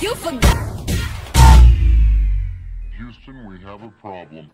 You 0.00 0.14
forgot. 0.14 0.90
Houston, 2.96 3.46
we 3.46 3.60
have 3.60 3.82
a 3.82 3.90
problem. 4.00 4.50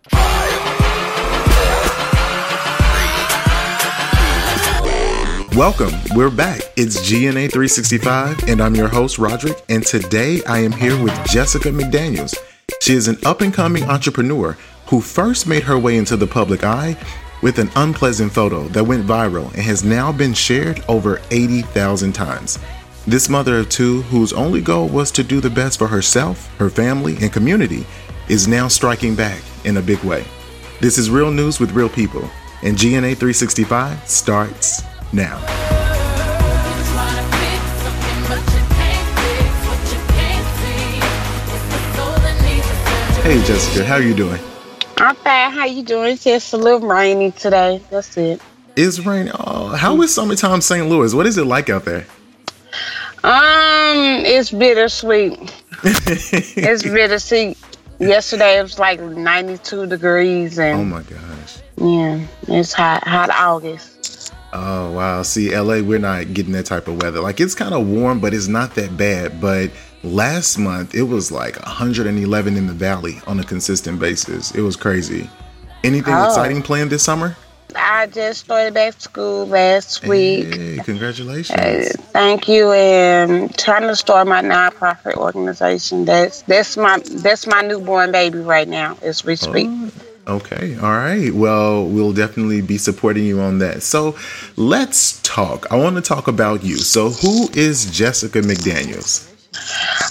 Welcome. 5.55 5.93
We're 6.13 6.29
back. 6.29 6.59
It's 6.75 7.09
GNA 7.09 7.47
365, 7.47 8.49
and 8.49 8.59
I'm 8.59 8.75
your 8.75 8.89
host, 8.89 9.17
Roderick. 9.17 9.63
And 9.69 9.85
today 9.85 10.43
I 10.43 10.59
am 10.59 10.73
here 10.73 11.01
with 11.01 11.13
Jessica 11.29 11.69
McDaniels. 11.69 12.35
She 12.81 12.91
is 12.91 13.07
an 13.07 13.17
up 13.23 13.39
and 13.39 13.53
coming 13.53 13.85
entrepreneur 13.85 14.57
who 14.87 14.99
first 14.99 15.47
made 15.47 15.63
her 15.63 15.79
way 15.79 15.95
into 15.95 16.17
the 16.17 16.27
public 16.27 16.65
eye 16.65 16.97
with 17.41 17.57
an 17.57 17.69
unpleasant 17.77 18.33
photo 18.33 18.67
that 18.69 18.83
went 18.83 19.05
viral 19.05 19.53
and 19.53 19.61
has 19.61 19.85
now 19.85 20.11
been 20.11 20.33
shared 20.33 20.83
over 20.89 21.21
80,000 21.31 22.11
times. 22.11 22.59
This 23.07 23.29
mother 23.29 23.59
of 23.59 23.69
two, 23.69 24.01
whose 24.01 24.33
only 24.33 24.59
goal 24.59 24.89
was 24.89 25.11
to 25.11 25.23
do 25.23 25.39
the 25.39 25.49
best 25.49 25.79
for 25.79 25.87
herself, 25.87 26.53
her 26.57 26.69
family, 26.69 27.15
and 27.21 27.31
community, 27.31 27.85
is 28.27 28.49
now 28.49 28.67
striking 28.67 29.15
back 29.15 29.41
in 29.63 29.77
a 29.77 29.81
big 29.81 30.03
way. 30.03 30.25
This 30.81 30.97
is 30.97 31.09
real 31.09 31.31
news 31.31 31.57
with 31.57 31.71
real 31.71 31.87
people, 31.87 32.29
and 32.63 32.77
GNA 32.77 33.15
365 33.15 34.05
starts 34.09 34.83
now. 35.13 35.37
Hey 43.23 43.41
Jessica, 43.45 43.85
how 43.85 43.95
are 43.95 44.01
you 44.01 44.13
doing? 44.13 44.41
I'm 44.97 45.15
fine. 45.15 45.51
How 45.51 45.63
you 45.63 45.83
doing? 45.83 46.11
It's 46.11 46.25
just 46.25 46.51
a 46.51 46.57
little 46.57 46.85
rainy 46.85 47.31
today. 47.31 47.81
That's 47.89 48.17
it. 48.17 48.41
It's 48.75 48.99
raining. 48.99 49.31
Oh, 49.39 49.69
how 49.77 50.01
is 50.01 50.13
summertime 50.13 50.59
St. 50.59 50.89
Louis? 50.89 51.13
What 51.13 51.25
is 51.25 51.37
it 51.37 51.45
like 51.45 51.69
out 51.69 51.85
there? 51.85 52.05
Um, 53.27 54.23
it's 54.25 54.51
bittersweet. 54.51 55.37
it's 55.83 56.83
bittersweet. 56.83 57.57
Yesterday 57.99 58.59
it 58.59 58.61
was 58.63 58.79
like 58.79 59.01
92 59.01 59.87
degrees, 59.87 60.57
and 60.57 60.79
Oh 60.79 60.83
my 60.85 61.01
gosh. 61.01 61.57
yeah, 61.75 62.21
it's 62.47 62.71
hot, 62.71 63.05
hot 63.05 63.29
August. 63.31 64.33
Oh 64.53 64.91
wow. 64.91 65.23
See, 65.23 65.53
LA, 65.53 65.81
we're 65.81 65.99
not 65.99 66.33
getting 66.33 66.53
that 66.53 66.67
type 66.67 66.87
of 66.87 67.01
weather. 67.01 67.19
Like 67.19 67.41
it's 67.41 67.53
kind 67.53 67.73
of 67.73 67.85
warm, 67.87 68.21
but 68.21 68.33
it's 68.33 68.47
not 68.47 68.75
that 68.75 68.95
bad. 68.95 69.41
But 69.41 69.71
last 70.03 70.57
month 70.57 70.95
it 70.95 71.03
was 71.03 71.29
like 71.29 71.57
111 71.65 72.55
in 72.55 72.65
the 72.67 72.73
valley 72.73 73.19
on 73.27 73.41
a 73.41 73.43
consistent 73.43 73.99
basis. 73.99 74.51
It 74.55 74.61
was 74.61 74.77
crazy. 74.77 75.29
Anything 75.83 76.13
Oh. 76.13 76.27
exciting 76.27 76.61
planned 76.61 76.91
this 76.91 77.03
summer? 77.03 77.35
I 77.75 78.07
just 78.07 78.45
started 78.45 78.73
back 78.73 78.95
to 78.95 79.01
school 79.01 79.45
last 79.45 80.05
week. 80.05 80.53
Hey, 80.53 80.77
congratulations. 80.83 81.59
Uh, 81.59 82.01
thank 82.11 82.47
you, 82.47 82.71
and 82.71 83.55
trying 83.57 83.83
to 83.83 83.95
start 83.95 84.27
my 84.27 84.41
nonprofit 84.41 85.15
organization. 85.15 86.05
That's 86.05 86.41
that's 86.43 86.77
my 86.77 86.99
that's 86.99 87.45
my 87.45 87.61
newborn 87.61 88.11
baby 88.11 88.39
right 88.39 88.67
now 88.67 88.97
as 89.01 89.23
we 89.23 89.35
speak. 89.35 89.69
Okay, 90.27 90.75
all 90.75 90.91
right. 90.91 91.33
Well, 91.33 91.85
we'll 91.85 92.11
definitely 92.11 92.61
be 92.61 92.77
supporting 92.77 93.23
you 93.23 93.39
on 93.39 93.59
that. 93.59 93.81
So 93.81 94.17
let's 94.57 95.21
talk. 95.23 95.71
I 95.71 95.77
want 95.77 95.95
to 95.95 96.01
talk 96.01 96.27
about 96.27 96.63
you. 96.63 96.77
So, 96.77 97.09
who 97.09 97.49
is 97.53 97.89
Jessica 97.89 98.41
McDaniels? 98.41 99.36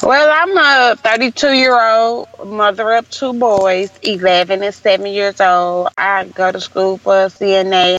Well, 0.02 0.30
I'm 0.30 0.56
a 0.56 0.96
32 0.96 1.52
year 1.54 1.80
old 1.80 2.28
mother 2.44 2.92
of 2.92 3.10
two 3.10 3.32
boys, 3.32 3.90
11 4.02 4.62
and 4.62 4.74
7 4.74 5.06
years 5.06 5.40
old. 5.40 5.88
I 5.98 6.24
go 6.26 6.52
to 6.52 6.60
school 6.60 6.98
for 6.98 7.28
CNA, 7.28 7.98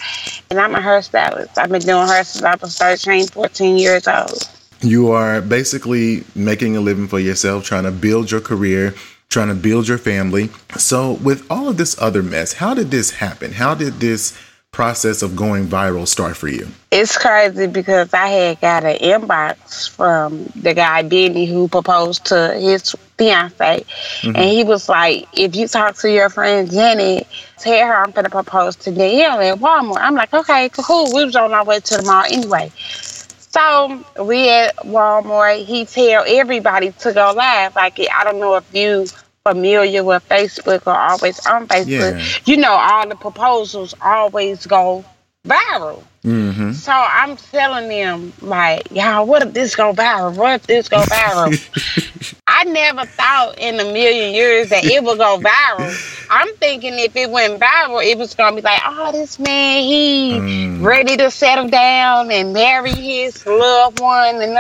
and 0.50 0.60
I'm 0.60 0.76
a 0.76 0.80
hairstylist. 0.80 1.58
I've 1.58 1.70
been 1.70 1.82
doing 1.82 2.08
hair 2.08 2.24
since 2.24 2.44
I 2.44 2.56
was 2.56 2.78
13, 2.78 3.28
14 3.28 3.78
years 3.78 4.08
old. 4.08 4.50
You 4.82 5.12
are 5.12 5.42
basically 5.42 6.24
making 6.36 6.78
a 6.78 6.82
living 6.82 7.08
for 7.08 7.20
yourself, 7.20 7.66
trying 7.66 7.84
to 7.84 7.92
build 7.92 8.30
your 8.30 8.42
career, 8.42 8.94
trying 9.30 9.48
to 9.50 9.56
build 9.56 9.88
your 9.88 9.98
family. 9.98 10.50
So, 10.78 11.14
with 11.14 11.50
all 11.50 11.68
of 11.68 11.78
this 11.78 12.00
other 12.00 12.22
mess, 12.22 12.54
how 12.54 12.74
did 12.74 12.92
this 12.92 13.12
happen? 13.12 13.54
How 13.54 13.74
did 13.74 13.96
this 13.96 14.38
process 14.78 15.24
of 15.24 15.36
going 15.36 15.66
viral 15.66 16.08
start 16.08 16.38
for 16.38 16.48
you? 16.48 16.68
It's 16.92 17.18
crazy 17.18 17.66
because 17.66 18.14
I 18.14 18.28
had 18.28 18.62
got 18.62 18.84
an 18.84 18.98
inbox 19.00 19.90
from 19.90 20.46
the 20.56 20.76
guy 20.76 21.02
Benny 21.02 21.48
who 21.48 21.68
proposed 21.68 22.28
to 22.28 22.54
his 22.54 22.96
fiance, 23.18 23.84
mm-hmm. 24.22 24.36
and 24.36 24.46
he 24.46 24.64
was 24.64 24.88
like, 24.88 25.28
"If 25.34 25.56
you 25.56 25.68
talk 25.68 25.96
to 25.96 26.12
your 26.12 26.30
friend 26.30 26.70
Jenny, 26.70 27.26
tell 27.58 27.88
her 27.88 27.96
I'm 28.04 28.12
gonna 28.12 28.30
propose 28.30 28.76
to 28.76 28.92
Danielle 28.92 29.40
at 29.40 29.58
Walmart." 29.58 29.98
I'm 30.00 30.14
like, 30.14 30.32
"Okay, 30.32 30.70
cool." 30.70 31.12
We 31.12 31.26
was 31.26 31.36
on 31.36 31.54
our 31.54 31.66
way 31.66 31.80
to 31.80 31.98
the 31.98 32.04
mall 32.04 32.26
anyway. 32.30 32.72
So 32.78 34.06
we 34.24 34.48
at 34.52 34.76
Walmart. 34.86 35.66
He 35.66 35.86
tell 35.86 36.24
everybody 36.28 36.92
to 36.92 37.14
go 37.14 37.34
live. 37.36 37.76
Like 37.76 38.00
I 38.00 38.24
don't 38.24 38.40
know 38.40 38.58
if 38.58 38.76
you 38.76 39.08
familiar 39.52 40.04
with 40.04 40.28
Facebook 40.28 40.86
or 40.88 40.96
always 40.96 41.46
on 41.46 41.68
Facebook. 41.68 42.20
Yeah. 42.20 42.42
You 42.46 42.58
know, 42.58 42.72
all 42.74 43.08
the 43.08 43.16
proposals 43.16 43.94
always 44.02 44.66
go 44.66 45.06
viral. 45.46 46.04
Mm-hmm. 46.26 46.74
So 46.74 46.92
I'm 46.92 47.38
telling 47.38 47.88
them, 47.88 48.34
like, 48.42 48.92
y'all, 48.92 49.26
what 49.26 49.44
if 49.44 49.54
this 49.54 49.76
go 49.76 49.94
viral? 49.94 50.36
What 50.36 50.56
if 50.56 50.68
this 50.68 50.90
go 50.90 50.98
viral? 50.98 52.34
I 52.48 52.66
never 52.66 53.06
thought 53.06 53.58
in 53.58 53.80
a 53.80 53.86
million 53.86 54.34
years 54.34 54.70
that 54.70 54.84
it 54.84 55.02
would 55.04 55.18
go 55.18 55.38
viral. 55.40 56.28
I'm 56.30 56.54
thinking 56.56 56.94
if 57.00 57.16
it 57.16 57.30
went 57.30 57.62
viral, 57.62 58.04
it 58.06 58.18
was 58.18 58.36
gonna 58.36 58.58
be 58.58 58.62
like, 58.62 58.82
oh, 58.86 59.12
this 59.14 59.40
man, 59.40 59.84
he 59.84 60.34
Mm. 60.34 60.84
ready 60.84 61.16
to 61.18 61.32
settle 61.32 61.70
down 61.70 62.30
and 62.32 62.52
marry 62.52 62.92
his 62.92 63.46
loved 63.46 64.02
one, 64.02 64.42
and 64.42 64.58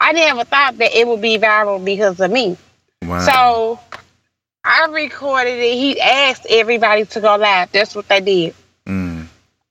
I 0.00 0.12
never 0.12 0.44
thought 0.44 0.78
that 0.78 0.94
it 0.96 1.06
would 1.06 1.20
be 1.20 1.36
viral 1.38 1.84
because 1.84 2.18
of 2.20 2.30
me. 2.30 2.56
Wow. 3.02 3.20
So 3.20 3.80
I 4.70 4.86
recorded 4.92 5.58
it. 5.58 5.74
He 5.74 5.98
asked 5.98 6.46
everybody 6.48 7.06
to 7.06 7.20
go 7.22 7.36
live. 7.36 7.72
That's 7.72 7.94
what 7.96 8.06
they 8.08 8.20
did 8.20 8.54
Mm. 8.86 9.26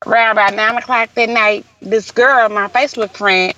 around 0.05 0.31
about 0.31 0.55
nine 0.55 0.75
o'clock 0.75 1.13
that 1.13 1.29
night, 1.29 1.65
this 1.81 2.11
girl, 2.11 2.49
my 2.49 2.67
Facebook 2.67 3.11
friend, 3.11 3.53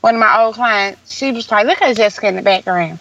one 0.00 0.16
of 0.16 0.20
my 0.20 0.40
old 0.42 0.56
clients, 0.56 1.12
she 1.14 1.30
was 1.32 1.50
like, 1.50 1.64
"Look 1.66 1.80
at 1.80 1.96
Jessica 1.96 2.26
in 2.28 2.36
the 2.36 2.42
background." 2.42 2.98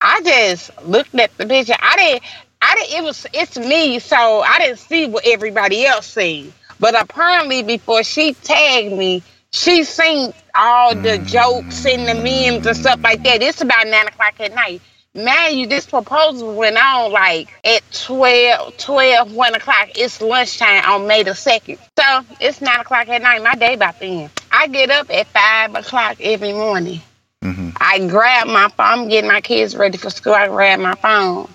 I 0.00 0.20
just 0.22 0.70
looked 0.82 1.14
at 1.14 1.36
the 1.38 1.46
picture. 1.46 1.74
I 1.80 1.96
didn't. 1.96 2.22
I 2.60 2.74
didn't. 2.76 2.98
It 2.98 3.04
was. 3.04 3.26
It's 3.32 3.56
me, 3.56 3.98
so 3.98 4.42
I 4.42 4.58
didn't 4.58 4.78
see 4.78 5.06
what 5.06 5.26
everybody 5.26 5.86
else 5.86 6.06
seen. 6.06 6.52
But 6.80 7.00
apparently, 7.00 7.62
before 7.62 8.02
she 8.02 8.34
tagged 8.34 8.92
me, 8.92 9.22
she 9.52 9.84
seen 9.84 10.34
all 10.54 10.94
the 10.94 11.18
jokes 11.18 11.86
and 11.86 12.06
the 12.06 12.14
memes 12.14 12.66
and 12.66 12.76
stuff 12.76 13.00
like 13.02 13.22
that. 13.24 13.42
It's 13.42 13.62
about 13.62 13.86
nine 13.86 14.06
o'clock 14.06 14.34
at 14.40 14.54
night. 14.54 14.82
Man, 15.16 15.56
you 15.56 15.68
this 15.68 15.86
proposal 15.86 16.56
went 16.56 16.76
on 16.76 17.12
like 17.12 17.48
at 17.64 17.82
12, 17.92 18.76
12, 18.76 19.32
1 19.32 19.54
o'clock. 19.54 19.90
It's 19.94 20.20
lunchtime 20.20 20.84
on 20.84 21.06
May 21.06 21.22
the 21.22 21.30
2nd. 21.30 21.78
So 21.96 22.36
it's 22.40 22.60
9 22.60 22.80
o'clock 22.80 23.08
at 23.08 23.22
night. 23.22 23.40
My 23.40 23.54
day 23.54 23.74
about 23.74 24.00
to 24.00 24.04
end. 24.04 24.30
I 24.50 24.66
get 24.66 24.90
up 24.90 25.08
at 25.10 25.28
5 25.28 25.76
o'clock 25.76 26.16
every 26.20 26.52
morning. 26.52 27.00
Mm-hmm. 27.44 27.70
I 27.76 28.04
grab 28.08 28.48
my 28.48 28.68
phone. 28.70 28.86
I'm 28.86 29.08
getting 29.08 29.30
my 29.30 29.40
kids 29.40 29.76
ready 29.76 29.98
for 29.98 30.10
school. 30.10 30.34
I 30.34 30.48
grab 30.48 30.80
my 30.80 30.96
phone. 30.96 31.48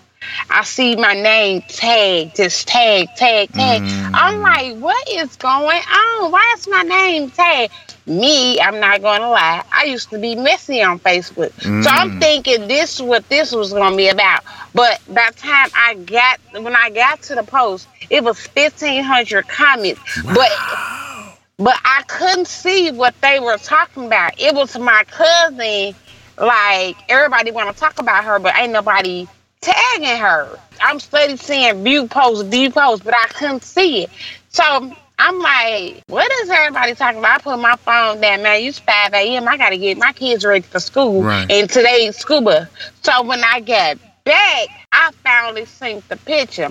I 0.50 0.64
see 0.64 0.96
my 0.96 1.14
name 1.14 1.62
tag, 1.62 2.36
just 2.36 2.68
tag, 2.68 3.08
tag, 3.16 3.52
tag. 3.52 3.82
I'm 4.14 4.36
mm. 4.36 4.42
like, 4.42 4.82
what 4.82 5.10
is 5.10 5.36
going 5.36 5.82
on? 5.82 6.32
Why 6.32 6.54
is 6.58 6.68
my 6.68 6.82
name 6.82 7.30
tag? 7.30 7.72
Me, 8.06 8.60
I'm 8.60 8.80
not 8.80 9.02
going 9.02 9.22
to 9.22 9.30
lie. 9.30 9.64
I 9.72 9.86
used 9.86 10.10
to 10.10 10.20
be 10.20 10.36
messy 10.36 10.82
on 10.82 11.00
Facebook. 11.00 11.54
So 11.62 11.90
I'm 11.90 12.12
mm. 12.12 12.20
thinking 12.20 12.68
this 12.68 12.96
is 12.96 13.02
what 13.02 13.30
this 13.30 13.54
was 13.54 13.72
going 13.72 13.92
to 13.92 13.98
be 13.98 14.10
about. 14.10 14.44
But 14.74 15.00
by 15.08 15.30
the 15.32 15.40
time 15.40 15.70
I 15.76 15.94
got, 15.94 16.40
when 16.54 16.76
I 16.76 16.90
got 16.90 17.22
to 17.24 17.36
the 17.36 17.44
post, 17.44 17.88
it 18.10 18.24
was 18.24 18.44
1,500 18.48 19.48
comments. 19.48 20.02
But 20.24 20.52
but 21.58 21.76
I 21.84 22.04
couldn't 22.08 22.48
see 22.48 22.90
what 22.92 23.14
they 23.22 23.40
were 23.40 23.58
talking 23.58 24.06
about. 24.06 24.40
It 24.40 24.56
was 24.56 24.78
my 24.80 25.04
cousin. 25.06 25.94
Like 26.38 26.96
everybody 27.10 27.52
want 27.52 27.74
to 27.74 27.80
talk 27.80 28.00
about 28.00 28.24
her, 28.24 28.40
but 28.40 28.58
ain't 28.58 28.72
nobody 28.72 29.28
tagging 29.62 30.18
her. 30.20 30.60
I'm 30.82 31.00
steady 31.00 31.38
seeing 31.38 31.84
view 31.84 32.08
posts, 32.08 32.44
view 32.44 32.72
posts, 32.72 33.04
but 33.04 33.14
I 33.14 33.28
couldn't 33.28 33.64
see 33.64 34.04
it. 34.04 34.10
So 34.50 34.94
I'm 35.20 35.40
like, 35.40 36.02
what 36.08 36.32
is 36.44 36.50
everybody 36.50 36.96
talking 36.96 37.20
about? 37.20 37.40
I 37.40 37.44
put 37.44 37.60
my 37.60 37.76
phone 37.76 38.22
down, 38.22 38.42
man. 38.42 38.62
It's 38.62 38.80
5 38.80 39.14
a.m. 39.14 39.48
I 39.48 39.58
got 39.58 39.70
to 39.70 39.78
get 39.78 39.98
my 39.98 40.14
kids 40.14 40.46
ready 40.46 40.62
for 40.62 40.80
school. 40.80 41.22
Right. 41.22 41.50
And 41.52 41.70
today's 41.70 42.18
scuba. 42.18 42.70
So 43.04 43.24
when 43.24 43.44
I 43.44 43.60
got 43.60 43.98
back, 44.30 44.68
I 44.92 45.12
finally 45.24 45.64
synced 45.64 46.08
the 46.08 46.18
picture. 46.18 46.70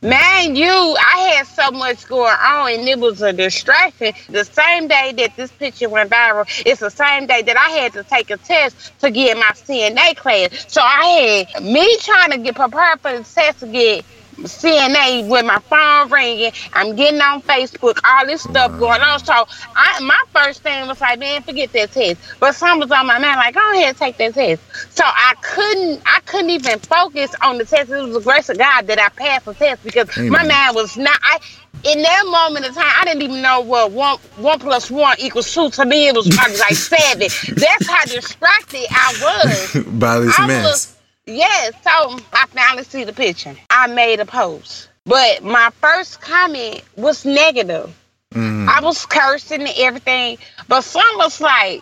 Man, 0.00 0.54
you, 0.54 0.68
I 0.68 1.34
had 1.34 1.46
so 1.48 1.72
much 1.72 2.06
going 2.06 2.36
on 2.40 2.72
and 2.72 2.88
it 2.88 3.00
was 3.00 3.20
a 3.20 3.32
distraction. 3.32 4.12
The 4.28 4.44
same 4.44 4.86
day 4.86 5.12
that 5.16 5.34
this 5.36 5.50
picture 5.50 5.88
went 5.88 6.10
viral, 6.10 6.46
it's 6.64 6.80
the 6.80 6.90
same 6.90 7.26
day 7.26 7.42
that 7.42 7.56
I 7.56 7.70
had 7.70 7.92
to 7.94 8.04
take 8.04 8.30
a 8.30 8.36
test 8.36 8.96
to 9.00 9.10
get 9.10 9.36
my 9.36 9.50
CNA 9.54 10.16
class. 10.16 10.66
So 10.72 10.80
I 10.84 11.46
had 11.52 11.64
me 11.64 11.96
trying 11.98 12.30
to 12.30 12.38
get 12.38 12.54
prepared 12.54 13.00
for 13.00 13.12
the 13.12 13.24
test 13.24 13.58
to 13.60 13.66
get 13.66 14.04
CNA 14.42 15.28
with 15.28 15.44
my 15.44 15.58
phone 15.58 16.10
ringing. 16.10 16.52
I'm 16.72 16.96
getting 16.96 17.20
on 17.20 17.42
Facebook, 17.42 17.98
all 18.04 18.26
this 18.26 18.42
stuff 18.42 18.78
going 18.78 19.00
on. 19.00 19.18
So 19.24 19.46
I, 19.76 20.00
my 20.00 20.20
first 20.32 20.62
thing 20.62 20.86
was 20.86 21.00
like, 21.00 21.18
man, 21.18 21.42
forget 21.42 21.72
that 21.72 21.92
test. 21.92 22.20
But 22.38 22.54
some 22.54 22.80
was 22.80 22.90
on 22.90 23.06
my 23.06 23.18
mind, 23.18 23.36
like, 23.36 23.54
go 23.54 23.72
ahead, 23.72 23.96
take 23.96 24.16
that 24.18 24.34
test. 24.34 24.62
So 24.94 25.04
I 25.04 25.34
couldn't, 25.42 26.02
I 26.06 26.20
couldn't 26.26 26.50
even 26.50 26.78
focus 26.78 27.34
on 27.42 27.58
the 27.58 27.64
test. 27.64 27.90
It 27.90 28.02
was 28.02 28.14
the 28.14 28.20
grace 28.20 28.48
of 28.48 28.58
God 28.58 28.86
that 28.86 28.98
I 28.98 29.08
passed 29.10 29.44
the 29.44 29.54
test 29.54 29.82
because 29.82 30.16
Amen. 30.18 30.32
my 30.32 30.44
mind 30.44 30.76
was 30.76 30.96
not. 30.96 31.18
I 31.22 31.38
in 31.84 32.02
that 32.02 32.24
moment 32.26 32.66
of 32.66 32.74
time, 32.74 32.92
I 33.00 33.04
didn't 33.04 33.22
even 33.22 33.42
know 33.42 33.60
what 33.60 33.92
one 33.92 34.18
one 34.36 34.58
plus 34.58 34.90
one 34.90 35.16
equals 35.18 35.52
two. 35.52 35.70
To 35.70 35.86
me, 35.86 36.08
it 36.08 36.14
was 36.14 36.28
probably 36.28 36.58
like 36.58 36.74
seven. 36.74 37.20
That's 37.56 37.86
how 37.86 38.04
distracted 38.04 38.86
I 38.90 39.72
was. 39.74 39.84
By 39.84 40.18
this 40.20 40.38
I 40.38 40.46
mess. 40.46 40.64
was, 40.64 40.96
yeah, 41.26 41.70
so 41.82 42.18
I 42.32 42.46
finally 42.48 42.84
see 42.84 43.04
the 43.04 43.12
picture. 43.12 43.54
I 43.68 43.86
made 43.86 44.20
a 44.20 44.26
post. 44.26 44.88
But 45.04 45.42
my 45.42 45.70
first 45.80 46.20
comment 46.20 46.82
was 46.96 47.24
negative. 47.24 47.94
Mm. 48.32 48.68
I 48.68 48.80
was 48.80 49.06
cursing 49.06 49.62
and 49.62 49.72
everything. 49.78 50.38
But 50.68 50.82
some 50.82 51.16
was 51.16 51.40
like, 51.40 51.80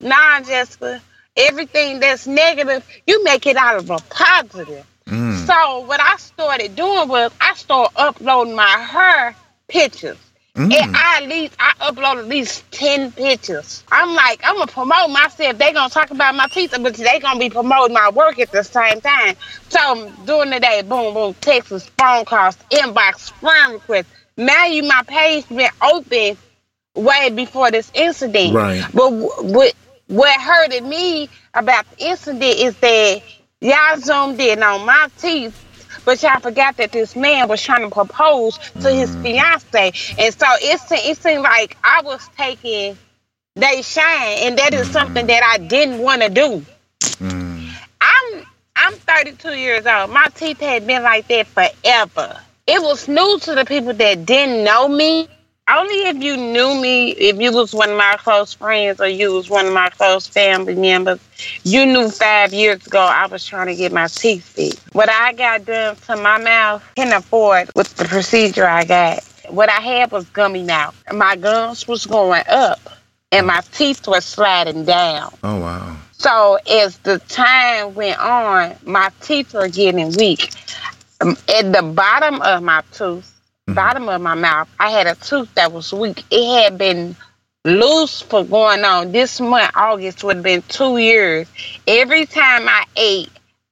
nah, 0.00 0.40
Jessica, 0.40 1.02
everything 1.36 2.00
that's 2.00 2.26
negative, 2.26 2.86
you 3.06 3.22
make 3.24 3.46
it 3.46 3.56
out 3.56 3.76
of 3.76 3.90
a 3.90 3.98
positive. 4.08 4.86
Mm. 5.06 5.46
So 5.46 5.80
what 5.80 6.00
I 6.00 6.16
started 6.16 6.76
doing 6.76 7.08
was 7.08 7.32
I 7.40 7.54
started 7.54 7.94
uploading 7.96 8.54
my 8.54 8.64
hair 8.64 9.36
pictures. 9.68 10.18
Mm. 10.56 10.72
And 10.72 10.96
I 10.96 11.20
at 11.22 11.28
least 11.28 11.54
I 11.58 11.72
uploaded 11.80 12.20
at 12.20 12.28
least 12.28 12.70
ten 12.70 13.10
pictures. 13.10 13.82
I'm 13.90 14.14
like, 14.14 14.40
I'm 14.44 14.54
gonna 14.56 14.70
promote 14.70 15.10
myself. 15.10 15.58
They 15.58 15.72
gonna 15.72 15.90
talk 15.90 16.12
about 16.12 16.34
my 16.36 16.46
teeth, 16.46 16.74
but 16.80 16.94
they 16.94 17.18
gonna 17.18 17.40
be 17.40 17.50
promoting 17.50 17.92
my 17.94 18.10
work 18.10 18.38
at 18.38 18.52
the 18.52 18.62
same 18.62 19.00
time. 19.00 19.34
So 19.68 20.12
during 20.24 20.50
the 20.50 20.60
day, 20.60 20.82
boom, 20.82 21.12
boom, 21.12 21.34
texts, 21.40 21.90
phone 21.98 22.24
calls, 22.24 22.56
inbox, 22.70 23.32
friend 23.32 23.72
requests. 23.74 24.06
Now 24.36 24.66
you 24.66 24.84
my 24.84 25.02
page 25.06 25.48
been 25.48 25.70
open 25.82 26.36
way 26.94 27.30
before 27.30 27.72
this 27.72 27.90
incident. 27.94 28.54
Right. 28.54 28.84
But 28.94 29.10
wh- 29.10 29.44
what 29.44 29.74
what 30.06 30.40
hurted 30.40 30.84
me 30.84 31.28
about 31.54 31.90
the 31.90 32.04
incident 32.06 32.42
is 32.44 32.76
that 32.76 33.22
y'all 33.60 33.98
zoomed 33.98 34.40
in 34.40 34.62
on 34.62 34.86
my 34.86 35.08
teeth, 35.18 35.63
but 36.04 36.22
y'all 36.22 36.40
forgot 36.40 36.76
that 36.76 36.92
this 36.92 37.16
man 37.16 37.48
was 37.48 37.62
trying 37.62 37.82
to 37.82 37.90
propose 37.90 38.58
to 38.80 38.90
his 38.90 39.14
fiance, 39.16 39.92
and 40.18 40.34
so 40.34 40.46
it 40.60 40.80
it 40.90 41.18
seemed 41.18 41.42
like 41.42 41.76
I 41.82 42.02
was 42.02 42.28
taking 42.36 42.96
they 43.56 43.82
shine, 43.82 44.38
and 44.40 44.58
that 44.58 44.74
is 44.74 44.90
something 44.90 45.28
that 45.28 45.42
I 45.44 45.58
didn't 45.58 45.98
want 45.98 46.22
to 46.22 46.28
do. 46.28 46.66
Mm. 47.00 47.70
I'm 48.00 48.46
I'm 48.74 48.94
32 48.94 49.56
years 49.56 49.86
old. 49.86 50.10
My 50.10 50.26
teeth 50.34 50.58
had 50.58 50.86
been 50.86 51.04
like 51.04 51.28
that 51.28 51.46
forever. 51.46 52.40
It 52.66 52.82
was 52.82 53.06
new 53.06 53.38
to 53.40 53.54
the 53.54 53.64
people 53.64 53.92
that 53.92 54.26
didn't 54.26 54.64
know 54.64 54.88
me. 54.88 55.28
Only 55.66 55.94
if 56.08 56.22
you 56.22 56.36
knew 56.36 56.78
me, 56.78 57.12
if 57.12 57.40
you 57.40 57.50
was 57.50 57.72
one 57.72 57.88
of 57.88 57.96
my 57.96 58.16
close 58.18 58.52
friends 58.52 59.00
or 59.00 59.08
you 59.08 59.32
was 59.32 59.48
one 59.48 59.64
of 59.66 59.72
my 59.72 59.88
close 59.88 60.26
family 60.26 60.74
members, 60.74 61.20
you 61.62 61.86
knew 61.86 62.10
five 62.10 62.52
years 62.52 62.86
ago 62.86 63.00
I 63.00 63.26
was 63.26 63.46
trying 63.46 63.68
to 63.68 63.74
get 63.74 63.90
my 63.90 64.08
teeth 64.08 64.44
fixed. 64.44 64.94
What 64.94 65.08
I 65.08 65.32
got 65.32 65.64
done 65.64 65.96
to 65.96 66.16
my 66.16 66.36
mouth 66.36 66.84
can 66.96 67.14
afford 67.14 67.70
with 67.74 67.94
the 67.96 68.04
procedure 68.04 68.66
I 68.66 68.84
got. 68.84 69.24
What 69.48 69.70
I 69.70 69.80
had 69.80 70.12
was 70.12 70.28
gummy 70.28 70.64
mouth. 70.64 71.02
My 71.10 71.34
gums 71.34 71.88
was 71.88 72.04
going 72.04 72.44
up 72.46 72.80
and 73.32 73.46
my 73.46 73.62
teeth 73.72 74.06
were 74.06 74.20
sliding 74.20 74.84
down. 74.84 75.32
Oh 75.42 75.60
wow. 75.60 75.96
So 76.12 76.58
as 76.70 76.98
the 76.98 77.20
time 77.20 77.94
went 77.94 78.18
on, 78.20 78.76
my 78.84 79.10
teeth 79.22 79.54
were 79.54 79.68
getting 79.68 80.12
weak. 80.18 80.52
Um, 81.22 81.38
at 81.48 81.72
the 81.72 81.82
bottom 81.82 82.42
of 82.42 82.62
my 82.62 82.82
tooth, 82.92 83.33
Mm-hmm. 83.66 83.76
bottom 83.76 84.08
of 84.10 84.20
my 84.20 84.34
mouth, 84.34 84.68
I 84.78 84.90
had 84.90 85.06
a 85.06 85.14
tooth 85.14 85.54
that 85.54 85.72
was 85.72 85.90
weak. 85.90 86.22
It 86.30 86.64
had 86.64 86.76
been 86.76 87.16
loose 87.64 88.20
for 88.20 88.44
going 88.44 88.84
on. 88.84 89.10
This 89.10 89.40
month, 89.40 89.70
August, 89.74 90.22
would 90.22 90.36
have 90.36 90.44
been 90.44 90.60
two 90.68 90.98
years. 90.98 91.48
Every 91.86 92.26
time 92.26 92.68
I 92.68 92.84
ate, 92.94 93.30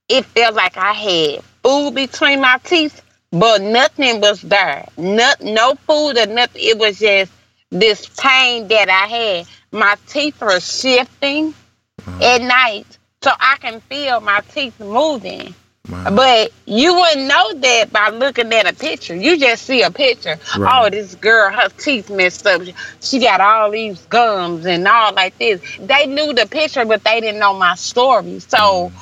it 0.09 0.25
felt 0.25 0.55
like 0.55 0.79
I 0.79 0.95
had 0.95 1.45
food 1.63 1.95
between 1.95 2.41
my 2.41 2.59
teeth, 2.65 3.03
but 3.33 3.61
nothing 3.61 4.23
was 4.23 4.41
there. 4.41 4.87
No, 4.97 5.31
no 5.43 5.75
food 5.87 6.17
or 6.17 6.25
nothing. 6.25 6.63
It 6.65 6.79
was 6.79 6.99
just 6.99 7.31
this 7.69 8.07
pain 8.19 8.69
that 8.69 8.89
I 8.89 9.07
had. 9.07 9.47
My 9.73 9.97
teeth 10.07 10.41
were 10.41 10.59
shifting 10.61 11.53
mm-hmm. 12.01 12.23
at 12.23 12.41
night, 12.41 12.99
so 13.21 13.31
I 13.39 13.59
can 13.61 13.81
feel 13.83 14.23
my 14.23 14.41
teeth 14.55 14.81
moving. 14.81 15.55
Wow. 15.91 16.11
But 16.15 16.53
you 16.65 16.95
wouldn't 16.95 17.27
know 17.27 17.55
that 17.55 17.93
by 17.93 18.11
looking 18.11 18.53
at 18.53 18.71
a 18.71 18.75
picture. 18.75 19.17
You 19.17 19.37
just 19.37 19.65
see 19.65 19.83
a 19.83 19.91
picture. 19.91 20.39
Right. 20.57 20.87
Oh, 20.87 20.91
this 20.91 21.17
girl, 21.17 21.53
her 21.53 21.69
teeth 21.71 22.09
messed 22.09 22.47
up. 22.47 22.63
She 23.01 23.19
got 23.19 23.41
all 23.41 23.71
these 23.71 24.01
gums 24.07 24.65
and 24.65 24.87
all 24.87 25.13
like 25.13 25.37
this. 25.39 25.61
They 25.81 26.07
knew 26.07 26.33
the 26.35 26.47
picture, 26.47 26.85
but 26.85 27.03
they 27.03 27.21
didn't 27.21 27.41
know 27.41 27.55
my 27.55 27.75
story. 27.75 28.39
So 28.39 28.59
mm. 28.59 28.93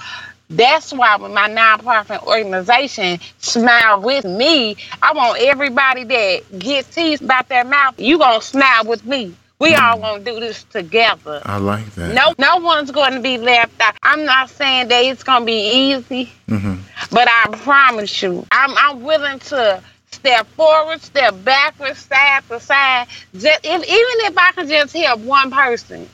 that's 0.48 0.90
why 0.92 1.16
with 1.16 1.32
my 1.32 1.50
nonprofit 1.50 2.26
organization, 2.26 3.20
Smile 3.38 4.00
With 4.00 4.24
Me, 4.24 4.76
I 5.02 5.12
want 5.12 5.38
everybody 5.42 6.04
that 6.04 6.58
gets 6.58 6.94
teeth 6.94 7.20
about 7.20 7.48
their 7.50 7.64
mouth, 7.64 8.00
you 8.00 8.18
gonna 8.18 8.40
smile 8.40 8.84
with 8.86 9.04
me. 9.04 9.34
We 9.60 9.74
all 9.74 9.98
gonna 9.98 10.24
do 10.24 10.40
this 10.40 10.64
together. 10.64 11.42
I 11.44 11.58
like 11.58 11.86
that. 11.94 12.14
No, 12.14 12.34
no 12.38 12.64
one's 12.64 12.90
going 12.90 13.12
to 13.12 13.20
be 13.20 13.36
left 13.38 13.78
out. 13.80 13.94
I'm 14.02 14.24
not 14.24 14.48
saying 14.50 14.88
that 14.88 15.04
it's 15.04 15.22
going 15.22 15.42
to 15.42 15.46
be 15.46 15.92
easy, 15.92 16.32
hmm 16.48 16.76
but 17.10 17.28
I 17.28 17.48
promise 17.58 18.22
you, 18.22 18.46
I'm 18.50 18.76
I'm 18.76 19.02
willing 19.02 19.38
to 19.38 19.82
step 20.10 20.46
forward, 20.48 21.00
step 21.00 21.34
backwards, 21.44 21.98
side 21.98 22.42
to 22.48 22.60
side. 22.60 23.06
Just 23.32 23.60
if, 23.64 23.82
even 23.82 24.26
if 24.32 24.38
I 24.38 24.52
can 24.52 24.68
just 24.68 24.94
help 24.94 25.20
one 25.20 25.50
person, 25.50 26.08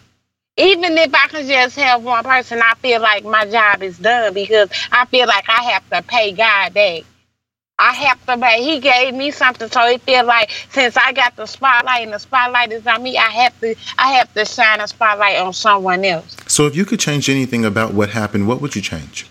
even 0.56 0.96
if 0.98 1.14
I 1.14 1.28
can 1.28 1.46
just 1.46 1.76
help 1.76 2.02
one 2.02 2.25
person, 2.25 2.60
I 2.62 2.75
feel 2.76 3.00
like 3.00 3.25
my 3.25 3.46
job 3.46 3.82
is 3.82 3.98
done 3.98 4.32
because 4.34 4.70
I 4.93 5.06
feel 5.06 5.26
like 5.26 5.48
I 5.48 5.62
have 5.72 5.88
to 5.90 6.02
pay 6.02 6.32
God 6.32 6.75
back. 6.75 7.02
I 7.78 7.93
have 7.93 8.25
to 8.26 8.38
pay. 8.38 8.62
He 8.64 8.81
gave 8.81 9.14
me 9.14 9.31
something, 9.31 9.69
so 9.69 9.87
it 9.87 10.00
feel 10.02 10.25
like 10.25 10.50
since 10.70 10.96
I 10.96 11.12
got 11.12 11.37
the 11.37 11.46
spotlight 11.46 12.05
and 12.05 12.12
the 12.12 12.19
spotlight 12.19 12.73
is 12.73 12.87
on 12.87 13.02
me, 13.02 13.19
I 13.19 13.31
have 13.31 13.61
to 13.61 13.75
I 13.99 14.12
have 14.14 14.32
to 14.34 14.44
shine 14.46 14.81
a 14.81 14.88
spotlight 14.88 15.37
on 15.38 15.52
someone 15.52 16.05
else. 16.05 16.37
So 16.46 16.67
if 16.67 16.75
you 16.75 16.87
could 16.87 17.00
change 17.00 17.28
anything 17.28 17.64
about 17.64 17.93
what 17.93 18.11
happened, 18.11 18.49
what 18.49 18.62
would 18.62 18.75
you 18.75 18.82
change? 18.82 19.26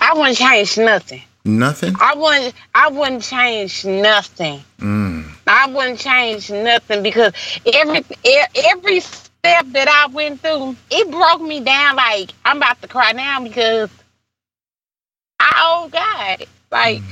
I 0.00 0.14
wouldn't 0.14 0.38
change 0.38 0.78
nothing. 0.78 1.22
Nothing. 1.44 1.94
I 2.00 2.14
wouldn't. 2.14 2.54
I 2.74 2.88
wouldn't 2.88 3.24
change 3.24 3.84
nothing. 3.84 4.62
Mm. 4.78 5.30
I 5.46 5.66
wouldn't 5.66 5.98
change 5.98 6.50
nothing 6.50 7.02
because 7.02 7.34
every 7.74 8.04
every 8.70 9.00
step 9.00 9.66
that 9.66 9.88
I 9.88 10.06
went 10.12 10.40
through, 10.40 10.76
it 10.90 11.10
broke 11.10 11.42
me 11.42 11.60
down. 11.60 11.96
Like 11.96 12.30
I'm 12.44 12.56
about 12.56 12.80
to 12.80 12.88
cry 12.88 13.12
now 13.12 13.42
because 13.42 13.90
I 15.38 15.52
owe 15.58 15.88
God. 15.88 16.46
Like 16.70 17.02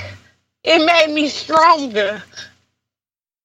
it 0.65 0.85
made 0.85 1.15
me 1.15 1.29
stronger. 1.29 2.23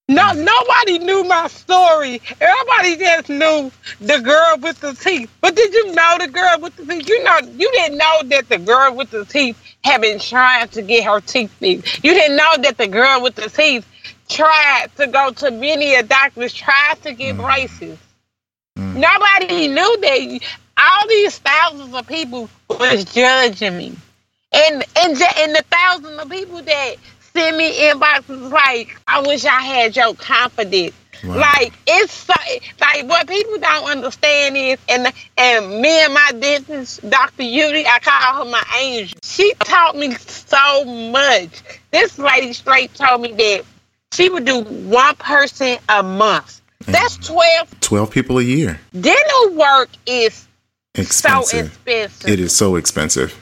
No, 0.08 0.34
nobody 0.34 1.00
knew 1.00 1.24
my 1.24 1.48
story. 1.48 2.22
Everybody 2.40 2.96
just 2.98 3.30
knew 3.30 3.72
the 4.00 4.20
girl 4.20 4.58
with 4.62 4.80
the 4.80 4.94
teeth. 4.94 5.32
But 5.42 5.56
did 5.56 5.74
you 5.74 5.94
know 5.94 6.18
the 6.20 6.28
girl 6.28 6.60
with 6.60 6.76
the 6.76 6.86
teeth? 6.86 7.10
You 7.10 7.24
know, 7.24 7.40
you 7.40 7.72
didn't 7.72 7.98
know 7.98 8.22
that 8.26 8.48
the 8.48 8.60
girl 8.60 8.96
with 8.96 9.10
the 9.10 9.26
teeth 9.26 9.60
had 9.84 10.02
been 10.02 10.20
trying 10.20 10.68
to 10.70 10.84
get 10.84 11.06
her 11.06 11.22
teeth 11.22 11.52
fixed. 11.54 12.04
You 12.04 12.14
didn't 12.14 12.38
know 12.38 12.56
that 12.60 12.78
the 12.78 12.88
girl 12.88 13.24
with 13.24 13.34
the 13.34 13.50
teeth 13.50 13.88
tried 14.30 14.88
to 14.98 15.08
go 15.08 15.32
to 15.32 15.50
many 15.50 15.96
a 15.96 16.04
doctors, 16.04 16.54
tried 16.54 17.02
to 17.02 17.14
get 17.14 17.36
mm. 17.36 17.42
braces. 17.42 17.98
Mm. 18.78 18.96
Nobody 18.98 19.68
knew 19.70 19.98
that. 20.02 20.40
All 20.78 21.08
these 21.08 21.38
thousands 21.40 21.96
of 21.96 22.06
people 22.06 22.50
was 22.70 23.06
judging 23.06 23.78
me, 23.78 23.96
and 24.56 24.84
and 24.98 25.18
ju- 25.18 25.26
and 25.38 25.56
the 25.56 25.64
thousands 25.70 26.20
of 26.20 26.30
people 26.30 26.62
that 26.62 26.96
send 27.34 27.58
me 27.58 27.80
inboxes 27.82 28.52
like, 28.52 28.96
"I 29.08 29.22
wish 29.22 29.46
I 29.46 29.62
had 29.62 29.96
your 29.96 30.16
confidence." 30.16 30.96
Wow. 31.24 31.38
Like 31.38 31.74
it's 31.88 32.14
so, 32.14 32.34
like 32.80 33.06
what 33.08 33.28
people 33.28 33.58
don't 33.58 33.90
understand 33.90 34.58
is, 34.58 34.80
and 34.90 35.12
and 35.38 35.82
me 35.82 36.04
and 36.04 36.14
my 36.14 36.32
dentist, 36.40 37.08
Dr. 37.10 37.44
Yudi, 37.44 37.86
I 37.86 38.00
call 38.00 38.46
her 38.46 38.50
my 38.50 38.64
angel. 38.80 39.18
She 39.24 39.54
taught 39.60 39.96
me 39.96 40.14
so 40.16 40.86
much. 40.86 41.64
This 41.92 42.18
lady 42.18 42.54
straight 42.54 42.94
told 42.94 43.22
me 43.22 43.32
that 43.32 43.64
she 44.14 44.30
would 44.30 44.46
do 44.46 44.62
one 44.62 45.16
person 45.16 45.78
a 45.90 46.04
month. 46.04 46.62
That's 46.86 47.18
mm-hmm. 47.18 47.34
twelve. 47.34 47.80
Twelve 47.82 48.12
people 48.12 48.38
a 48.38 48.44
year. 48.44 48.80
Dental 49.00 49.54
work 49.56 49.90
is 50.06 50.48
so 50.96 51.02
Expensive. 51.02 51.68
expensive. 51.68 52.30
It 52.30 52.40
is 52.40 52.56
so 52.56 52.76
expensive. 52.76 53.42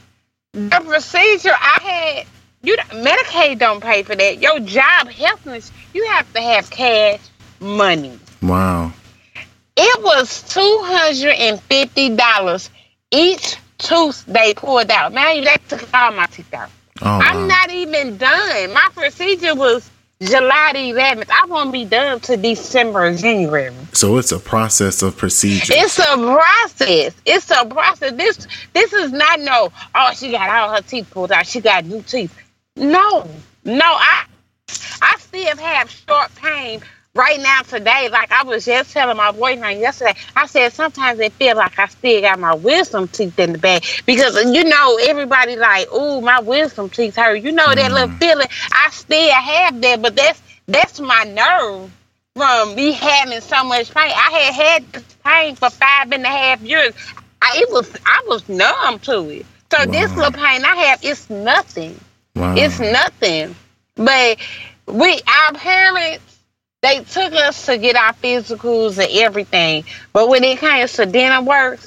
The 0.53 0.83
procedure 0.85 1.49
I 1.51 1.79
had, 1.81 2.27
you 2.61 2.77
Medicaid 2.91 3.57
don't 3.57 3.81
pay 3.81 4.03
for 4.03 4.15
that. 4.15 4.39
Your 4.39 4.59
job 4.59 5.07
health 5.09 5.39
insurance, 5.47 5.71
you 5.95 6.05
have 6.09 6.31
to 6.33 6.41
have 6.41 6.69
cash 6.69 7.21
money. 7.59 8.19
Wow. 8.39 8.93
It 9.75 10.03
was 10.03 10.43
two 10.43 10.79
hundred 10.83 11.33
and 11.39 11.59
fifty 11.59 12.15
dollars 12.15 12.69
each 13.09 13.57
tooth 13.79 14.23
they 14.27 14.53
pulled 14.53 14.91
out. 14.91 15.11
Man, 15.11 15.43
they 15.43 15.57
took 15.67 15.91
all 15.91 16.11
my 16.11 16.27
teeth 16.27 16.53
out. 16.53 16.69
Oh. 17.01 17.19
I'm 17.19 17.47
not 17.47 17.71
even 17.71 18.17
done. 18.17 18.73
My 18.73 18.89
procedure 18.93 19.55
was 19.55 19.89
July 20.29 20.71
the 20.73 20.91
11th. 20.91 21.29
I 21.29 21.45
won't 21.47 21.71
be 21.71 21.85
done 21.85 22.19
to 22.21 22.37
December 22.37 23.05
or 23.05 23.15
January. 23.15 23.73
So 23.93 24.17
it's 24.17 24.31
a 24.31 24.39
process 24.39 25.01
of 25.01 25.17
procedure. 25.17 25.73
It's 25.75 25.99
a 25.99 26.15
process. 26.15 27.15
It's 27.25 27.51
a 27.51 27.65
process. 27.65 28.13
This 28.13 28.47
this 28.73 28.93
is 28.93 29.11
not 29.11 29.39
no. 29.41 29.71
Oh, 29.95 30.11
she 30.15 30.31
got 30.31 30.49
all 30.49 30.75
her 30.75 30.81
teeth 30.81 31.09
pulled 31.11 31.31
out. 31.31 31.45
She 31.47 31.61
got 31.61 31.85
new 31.85 32.01
teeth. 32.01 32.35
No, 32.75 33.29
no. 33.65 33.85
I 33.85 34.25
I 35.01 35.15
still 35.19 35.57
have 35.57 35.89
short 35.89 36.33
pain 36.35 36.81
right 37.15 37.39
now 37.39 37.61
today. 37.61 38.09
Like 38.09 38.31
I 38.31 38.43
was 38.43 38.65
just 38.65 38.91
telling 38.91 39.17
my 39.17 39.31
boyfriend 39.31 39.79
yesterday. 39.79 40.15
I 40.35 40.47
said 40.47 40.73
sometimes 40.73 41.19
it 41.19 41.33
feel 41.33 41.55
like 41.55 41.77
I 41.77 41.87
still 41.87 42.21
got 42.21 42.39
my 42.39 42.53
wisdom 42.55 43.07
teeth 43.07 43.37
in 43.39 43.53
the 43.53 43.57
back 43.57 43.83
because 44.05 44.35
you 44.53 44.63
know 44.63 44.97
everybody 45.01 45.55
like, 45.55 45.87
oh, 45.91 46.21
my 46.21 46.39
wisdom 46.39 46.89
teeth 46.89 47.15
hurt. 47.15 47.41
You 47.41 47.51
know 47.51 47.73
that 47.73 47.91
little 47.91 48.07
mm. 48.07 48.19
feeling. 48.19 48.47
I 48.71 48.89
still 48.91 49.31
have 49.31 49.81
that, 49.81 50.01
but 50.01 50.15
that's 50.15 50.41
that's 50.67 50.99
my 50.99 51.23
nerve 51.23 51.91
from 52.35 52.75
me 52.75 52.91
having 52.93 53.41
so 53.41 53.63
much 53.63 53.93
pain. 53.93 54.11
I 54.11 54.31
had 54.31 54.53
had 54.53 54.93
this 54.93 55.17
pain 55.23 55.55
for 55.55 55.69
five 55.69 56.11
and 56.11 56.23
a 56.23 56.29
half 56.29 56.61
years. 56.61 56.93
I, 57.41 57.59
it 57.61 57.71
was 57.71 57.91
I 58.05 58.23
was 58.27 58.47
numb 58.49 58.99
to 58.99 59.29
it. 59.29 59.45
So 59.71 59.85
this 59.85 60.15
little 60.15 60.31
pain 60.31 60.63
I 60.63 60.75
have, 60.75 60.99
it's 61.03 61.29
nothing. 61.29 61.99
wow. 62.35 62.55
It's 62.55 62.79
nothing. 62.79 63.55
But 63.95 64.37
we, 64.87 65.19
our 65.27 65.53
parents, 65.53 66.32
they 66.83 67.03
took 67.05 67.33
us 67.33 67.65
to 67.65 67.77
get 67.77 67.95
our 67.95 68.13
physicals 68.13 68.97
and 69.01 69.09
everything. 69.23 69.85
But 70.11 70.27
when 70.29 70.43
it 70.43 70.59
comes 70.59 70.93
to 70.93 71.05
dental 71.05 71.45
work, 71.45 71.79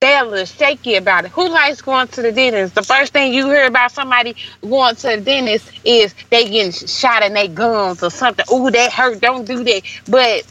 they're 0.00 0.24
a 0.24 0.28
little 0.28 0.44
shaky 0.44 0.96
about 0.96 1.24
it. 1.24 1.30
Who 1.30 1.48
likes 1.48 1.80
going 1.80 2.08
to 2.08 2.22
the 2.22 2.32
dentist? 2.32 2.74
The 2.74 2.82
first 2.82 3.12
thing 3.12 3.32
you 3.32 3.46
hear 3.46 3.66
about 3.66 3.92
somebody 3.92 4.36
going 4.60 4.94
to 4.96 5.02
the 5.08 5.20
dentist 5.20 5.72
is 5.84 6.14
they 6.28 6.50
getting 6.50 6.72
shot 6.72 7.22
in 7.22 7.32
their 7.32 7.48
gums 7.48 8.02
or 8.02 8.10
something. 8.10 8.44
Ooh, 8.52 8.70
that 8.70 8.92
hurt. 8.92 9.20
Don't 9.20 9.46
do 9.46 9.64
that. 9.64 9.82
But 10.08 10.44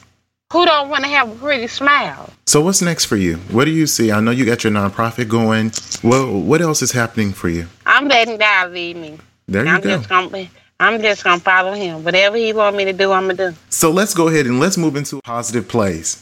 who 0.52 0.66
don't 0.66 0.90
want 0.90 1.04
to 1.04 1.10
have 1.10 1.32
a 1.32 1.36
pretty 1.36 1.68
smile? 1.68 2.30
so 2.48 2.62
what's 2.62 2.82
next 2.82 3.06
for 3.06 3.18
you? 3.18 3.36
What 3.52 3.66
do 3.66 3.72
you 3.72 3.88
see? 3.88 4.12
I 4.12 4.20
know 4.20 4.32
you 4.32 4.46
got 4.46 4.64
your 4.64 4.74
nonprofit 4.74 5.30
going. 5.30 5.72
Well, 6.04 6.42
what 6.42 6.62
else 6.62 6.82
is 6.82 6.92
happening 6.92 7.34
for 7.34 7.50
you? 7.50 7.68
I'm 7.86 8.08
letting 8.08 8.38
God 8.38 8.72
lead 8.72 8.96
me. 8.98 9.20
There 9.48 9.64
you 9.66 9.72
I'm 9.72 9.82
go. 9.82 9.98
just 9.98 10.10
gonna, 10.10 10.50
I'm 10.82 11.00
just 11.00 11.24
gonna 11.24 11.40
follow 11.40 11.74
Him. 11.74 12.04
Whatever 12.04 12.38
He 12.38 12.54
want 12.54 12.76
me 12.76 12.86
to 12.86 12.94
do, 12.94 13.12
I'm 13.12 13.28
gonna 13.28 13.52
do. 13.52 13.58
So 13.70 13.92
let's 13.92 14.16
go 14.16 14.30
ahead 14.30 14.48
and 14.48 14.60
let's 14.60 14.78
move 14.78 14.96
into 14.96 15.22
positive 15.22 15.68
plays. 15.68 16.20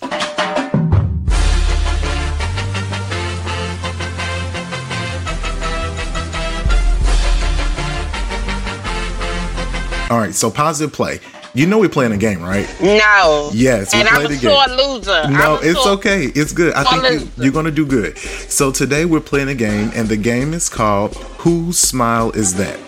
All 10.12 10.18
right, 10.18 10.34
so 10.34 10.50
positive 10.50 10.92
play. 10.92 11.20
You 11.54 11.68
know 11.68 11.78
we're 11.78 11.88
playing 11.88 12.13
a 12.13 12.18
game, 12.18 12.42
right? 12.42 12.68
No. 12.82 13.51
Yes, 13.54 13.94
we 13.94 14.00
and 14.00 14.10
I'm 14.10 14.25
a 14.25 14.28
the 14.28 14.38
game. 14.38 14.78
loser. 14.78 15.30
No, 15.30 15.60
it's 15.62 15.82
sore- 15.84 15.94
okay. 15.94 16.25
It's 16.34 16.51
good. 16.51 16.74
I 16.74 16.84
think 16.84 17.22
you, 17.38 17.44
you're 17.44 17.54
going 17.54 17.66
to 17.66 17.72
do 17.72 17.86
good. 17.86 18.18
So 18.18 18.72
today 18.72 19.06
we're 19.06 19.20
playing 19.20 19.50
a 19.50 19.56
game, 19.56 19.92
and 19.94 20.08
the 20.10 20.18
game 20.18 20.54
is 20.56 20.68
called 20.68 21.16
Whose 21.44 21.78
Smile 21.78 22.32
Is 22.32 22.56
That? 22.56 22.80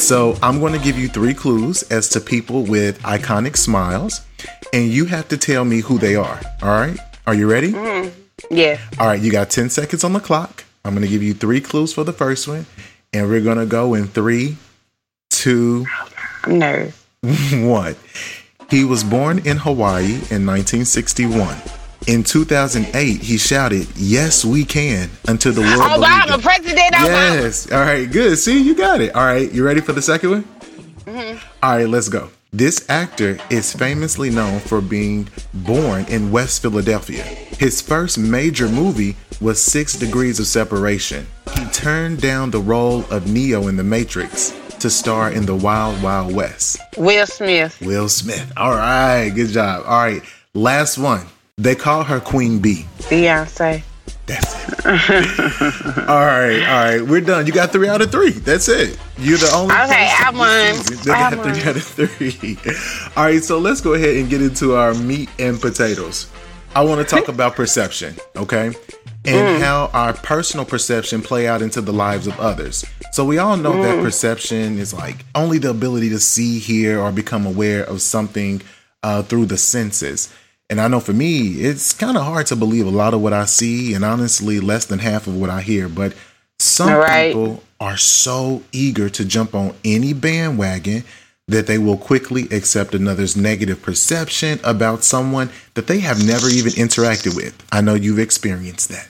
So 0.00 0.36
I'm 0.42 0.60
going 0.60 0.72
to 0.72 0.78
give 0.78 0.98
you 0.98 1.08
three 1.08 1.34
clues 1.34 1.82
as 1.84 2.08
to 2.10 2.20
people 2.20 2.64
with 2.64 3.00
iconic 3.02 3.56
smiles, 3.56 4.22
and 4.72 4.88
you 4.88 5.04
have 5.04 5.28
to 5.28 5.36
tell 5.36 5.64
me 5.64 5.80
who 5.80 5.98
they 5.98 6.16
are. 6.16 6.40
All 6.62 6.70
right? 6.70 6.98
Are 7.26 7.34
you 7.34 7.48
ready? 7.48 7.72
Mm-hmm. 7.72 8.20
Yeah. 8.50 8.80
All 8.98 9.06
right, 9.06 9.20
you 9.20 9.30
got 9.30 9.50
10 9.50 9.68
seconds 9.68 10.02
on 10.02 10.14
the 10.14 10.18
clock. 10.18 10.64
I'm 10.86 10.94
going 10.94 11.06
to 11.06 11.10
give 11.10 11.22
you 11.22 11.34
three 11.34 11.60
clues 11.60 11.92
for 11.92 12.02
the 12.02 12.14
first 12.14 12.48
one, 12.48 12.64
and 13.12 13.28
we're 13.28 13.42
going 13.42 13.58
to 13.58 13.66
go 13.66 13.92
in 13.92 14.08
three, 14.08 14.56
two, 15.28 15.86
I'm 16.44 16.58
one. 17.68 17.94
He 18.70 18.84
was 18.84 19.04
born 19.04 19.46
in 19.46 19.58
Hawaii 19.58 20.14
in 20.14 20.46
1961. 20.46 21.58
In 22.06 22.24
2008, 22.24 23.20
he 23.20 23.36
shouted, 23.36 23.86
Yes, 23.96 24.44
we 24.44 24.64
can, 24.64 25.10
until 25.28 25.52
the 25.52 25.60
world 25.60 25.78
believed 26.00 26.04
Obama, 26.04 26.38
it. 26.38 26.42
President 26.42 26.94
Obama. 26.94 27.42
Yes. 27.42 27.70
All 27.70 27.80
right, 27.80 28.10
good. 28.10 28.38
See, 28.38 28.62
you 28.62 28.74
got 28.74 29.00
it. 29.00 29.14
All 29.14 29.24
right, 29.24 29.50
you 29.52 29.64
ready 29.64 29.80
for 29.80 29.92
the 29.92 30.02
second 30.02 30.30
one? 30.30 30.44
Mhm. 31.06 31.38
All 31.62 31.76
right, 31.76 31.88
let's 31.88 32.08
go. 32.08 32.30
This 32.52 32.84
actor 32.88 33.38
is 33.48 33.72
famously 33.72 34.28
known 34.30 34.58
for 34.60 34.80
being 34.80 35.28
born 35.54 36.04
in 36.08 36.32
West 36.32 36.62
Philadelphia. 36.62 37.22
His 37.22 37.80
first 37.80 38.18
major 38.18 38.68
movie 38.68 39.16
was 39.40 39.62
Six 39.62 39.94
Degrees 39.94 40.40
of 40.40 40.46
Separation. 40.46 41.26
He 41.54 41.64
turned 41.66 42.20
down 42.20 42.50
the 42.50 42.60
role 42.60 43.04
of 43.10 43.28
Neo 43.28 43.68
in 43.68 43.76
The 43.76 43.84
Matrix 43.84 44.52
to 44.80 44.90
star 44.90 45.30
in 45.30 45.46
The 45.46 45.54
Wild 45.54 46.02
Wild 46.02 46.34
West. 46.34 46.78
Will 46.96 47.26
Smith. 47.26 47.78
Will 47.82 48.08
Smith. 48.08 48.50
All 48.56 48.74
right, 48.74 49.28
good 49.30 49.50
job. 49.50 49.84
All 49.86 50.00
right, 50.00 50.22
last 50.54 50.98
one. 50.98 51.26
They 51.60 51.74
call 51.74 52.04
her 52.04 52.20
Queen 52.20 52.58
Bee. 52.58 52.86
Beyonce. 53.00 53.82
That's 54.24 54.54
it. 54.78 54.86
all 56.08 56.24
right, 56.24 56.60
all 56.62 56.84
right, 56.84 57.02
we're 57.02 57.20
done. 57.20 57.46
You 57.46 57.52
got 57.52 57.70
three 57.70 57.88
out 57.88 58.00
of 58.00 58.10
three. 58.10 58.30
That's 58.30 58.68
it. 58.68 58.98
You're 59.18 59.36
the 59.38 59.50
only. 59.54 59.74
Okay, 59.74 60.10
I 60.18 60.30
won. 60.30 60.40
I 60.40 61.04
got 61.04 61.36
won. 61.36 61.52
three 61.52 61.62
out 61.68 61.76
of 61.76 61.82
three. 61.82 62.58
All 63.16 63.24
right, 63.24 63.42
so 63.42 63.58
let's 63.58 63.80
go 63.82 63.92
ahead 63.94 64.16
and 64.16 64.30
get 64.30 64.40
into 64.40 64.74
our 64.74 64.94
meat 64.94 65.28
and 65.38 65.60
potatoes. 65.60 66.28
I 66.74 66.82
want 66.84 67.06
to 67.06 67.14
talk 67.16 67.28
about 67.28 67.56
perception, 67.56 68.16
okay, 68.36 68.66
and 69.26 69.58
Mm. 69.58 69.60
how 69.60 69.90
our 69.92 70.12
personal 70.14 70.64
perception 70.64 71.20
play 71.20 71.46
out 71.48 71.60
into 71.60 71.80
the 71.82 71.92
lives 71.92 72.26
of 72.26 72.38
others. 72.40 72.84
So 73.12 73.24
we 73.24 73.36
all 73.38 73.56
know 73.58 73.72
Mm. 73.72 73.82
that 73.82 74.02
perception 74.02 74.78
is 74.78 74.94
like 74.94 75.16
only 75.34 75.58
the 75.58 75.70
ability 75.70 76.08
to 76.10 76.20
see, 76.20 76.58
hear, 76.58 76.98
or 77.00 77.10
become 77.12 77.44
aware 77.46 77.82
of 77.84 78.00
something 78.00 78.62
uh, 79.02 79.22
through 79.22 79.46
the 79.46 79.56
senses. 79.58 80.28
And 80.70 80.80
I 80.80 80.86
know 80.86 81.00
for 81.00 81.12
me, 81.12 81.60
it's 81.62 81.92
kind 81.92 82.16
of 82.16 82.24
hard 82.24 82.46
to 82.46 82.56
believe 82.56 82.86
a 82.86 82.90
lot 82.90 83.12
of 83.12 83.20
what 83.20 83.32
I 83.32 83.44
see, 83.44 83.92
and 83.92 84.04
honestly, 84.04 84.60
less 84.60 84.84
than 84.84 85.00
half 85.00 85.26
of 85.26 85.34
what 85.34 85.50
I 85.50 85.62
hear. 85.62 85.88
But 85.88 86.14
some 86.60 86.92
Right. 86.92 87.34
people 87.34 87.64
are 87.80 87.96
so 87.96 88.62
eager 88.70 89.10
to 89.10 89.24
jump 89.24 89.52
on 89.54 89.74
any 89.84 90.12
bandwagon 90.12 91.02
that 91.48 91.66
they 91.66 91.78
will 91.78 91.96
quickly 91.96 92.46
accept 92.52 92.94
another's 92.94 93.36
negative 93.36 93.82
perception 93.82 94.60
about 94.62 95.02
someone 95.02 95.50
that 95.74 95.88
they 95.88 95.98
have 95.98 96.24
never 96.24 96.48
even 96.48 96.72
interacted 96.74 97.34
with. 97.34 97.52
I 97.72 97.80
know 97.80 97.94
you've 97.94 98.20
experienced 98.20 98.90
that. 98.90 99.08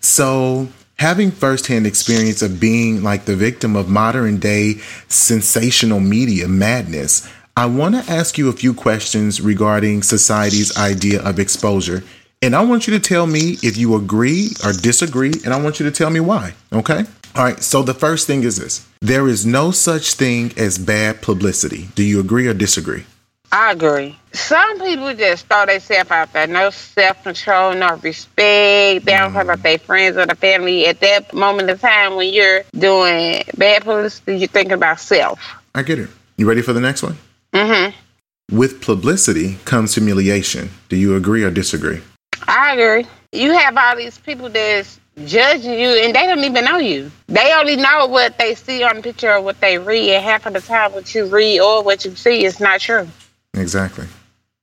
So, 0.00 0.68
having 0.98 1.30
firsthand 1.30 1.86
experience 1.86 2.40
of 2.40 2.58
being 2.58 3.02
like 3.02 3.26
the 3.26 3.36
victim 3.36 3.76
of 3.76 3.88
modern 3.90 4.38
day 4.38 4.76
sensational 5.08 6.00
media 6.00 6.48
madness, 6.48 7.28
I 7.58 7.66
want 7.66 7.96
to 7.96 8.08
ask 8.08 8.38
you 8.38 8.48
a 8.48 8.52
few 8.52 8.72
questions 8.72 9.40
regarding 9.40 10.04
society's 10.04 10.78
idea 10.78 11.20
of 11.22 11.40
exposure. 11.40 12.04
And 12.40 12.54
I 12.54 12.62
want 12.62 12.86
you 12.86 12.92
to 12.92 13.00
tell 13.00 13.26
me 13.26 13.56
if 13.64 13.76
you 13.76 13.96
agree 13.96 14.50
or 14.64 14.72
disagree, 14.72 15.32
and 15.44 15.52
I 15.52 15.60
want 15.60 15.80
you 15.80 15.86
to 15.86 15.90
tell 15.90 16.08
me 16.08 16.20
why. 16.20 16.54
Okay? 16.72 17.04
All 17.34 17.42
right, 17.42 17.60
so 17.60 17.82
the 17.82 17.94
first 17.94 18.28
thing 18.28 18.44
is 18.44 18.58
this 18.58 18.86
there 19.00 19.26
is 19.26 19.44
no 19.44 19.72
such 19.72 20.12
thing 20.12 20.52
as 20.56 20.78
bad 20.78 21.20
publicity. 21.20 21.88
Do 21.96 22.04
you 22.04 22.20
agree 22.20 22.46
or 22.46 22.54
disagree? 22.54 23.04
I 23.50 23.72
agree. 23.72 24.16
Some 24.32 24.78
people 24.78 25.12
just 25.14 25.46
throw 25.46 25.66
themselves 25.66 26.12
out 26.12 26.32
there. 26.32 26.46
No 26.46 26.70
self 26.70 27.24
control, 27.24 27.74
no 27.74 27.96
respect. 27.96 28.36
They 28.36 29.00
don't 29.04 29.32
care 29.32 29.42
about 29.42 29.58
mm. 29.58 29.62
their 29.62 29.78
friends 29.80 30.16
or 30.16 30.26
the 30.26 30.36
family. 30.36 30.86
At 30.86 31.00
that 31.00 31.34
moment 31.34 31.68
in 31.70 31.78
time 31.78 32.14
when 32.14 32.32
you're 32.32 32.62
doing 32.78 33.42
bad 33.56 33.82
publicity, 33.82 34.36
you're 34.36 34.46
thinking 34.46 34.74
about 34.74 35.00
self. 35.00 35.40
I 35.74 35.82
get 35.82 35.98
it. 35.98 36.08
You 36.36 36.48
ready 36.48 36.62
for 36.62 36.72
the 36.72 36.80
next 36.80 37.02
one? 37.02 37.16
Mm-hmm. 37.52 38.56
With 38.56 38.80
publicity 38.80 39.58
comes 39.64 39.94
humiliation. 39.94 40.70
Do 40.88 40.96
you 40.96 41.16
agree 41.16 41.44
or 41.44 41.50
disagree? 41.50 42.00
I 42.46 42.72
agree. 42.72 43.06
You 43.32 43.52
have 43.52 43.76
all 43.76 43.96
these 43.96 44.18
people 44.18 44.48
that's 44.48 44.98
judging 45.26 45.78
you 45.78 45.88
and 45.88 46.14
they 46.14 46.26
don't 46.26 46.44
even 46.44 46.64
know 46.64 46.78
you. 46.78 47.10
They 47.26 47.52
only 47.54 47.76
know 47.76 48.06
what 48.06 48.38
they 48.38 48.54
see 48.54 48.82
on 48.82 48.96
the 48.96 49.02
picture 49.02 49.32
or 49.32 49.40
what 49.40 49.60
they 49.60 49.78
read. 49.78 50.14
And 50.14 50.24
half 50.24 50.46
of 50.46 50.54
the 50.54 50.60
time, 50.60 50.92
what 50.92 51.14
you 51.14 51.26
read 51.26 51.60
or 51.60 51.82
what 51.82 52.04
you 52.04 52.14
see 52.14 52.44
is 52.44 52.60
not 52.60 52.80
true. 52.80 53.06
Exactly. 53.54 54.06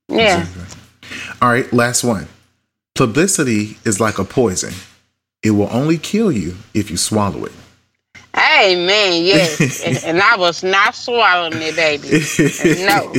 Yeah. 0.07 0.41
Exactly. 0.41 0.81
All 1.41 1.49
right, 1.49 1.71
last 1.71 2.03
one. 2.03 2.27
Publicity 2.95 3.77
is 3.83 3.99
like 3.99 4.17
a 4.17 4.23
poison. 4.23 4.73
It 5.43 5.51
will 5.51 5.69
only 5.71 5.97
kill 5.97 6.31
you 6.31 6.55
if 6.73 6.89
you 6.89 6.97
swallow 6.97 7.45
it. 7.45 7.51
Amen. 8.37 9.23
Yes. 9.23 9.81
and, 9.83 9.97
and 10.03 10.21
I 10.21 10.35
was 10.35 10.61
not 10.63 10.93
swallowing 10.93 11.53
it, 11.55 11.75
baby. 11.75 12.09
No, 12.85 13.13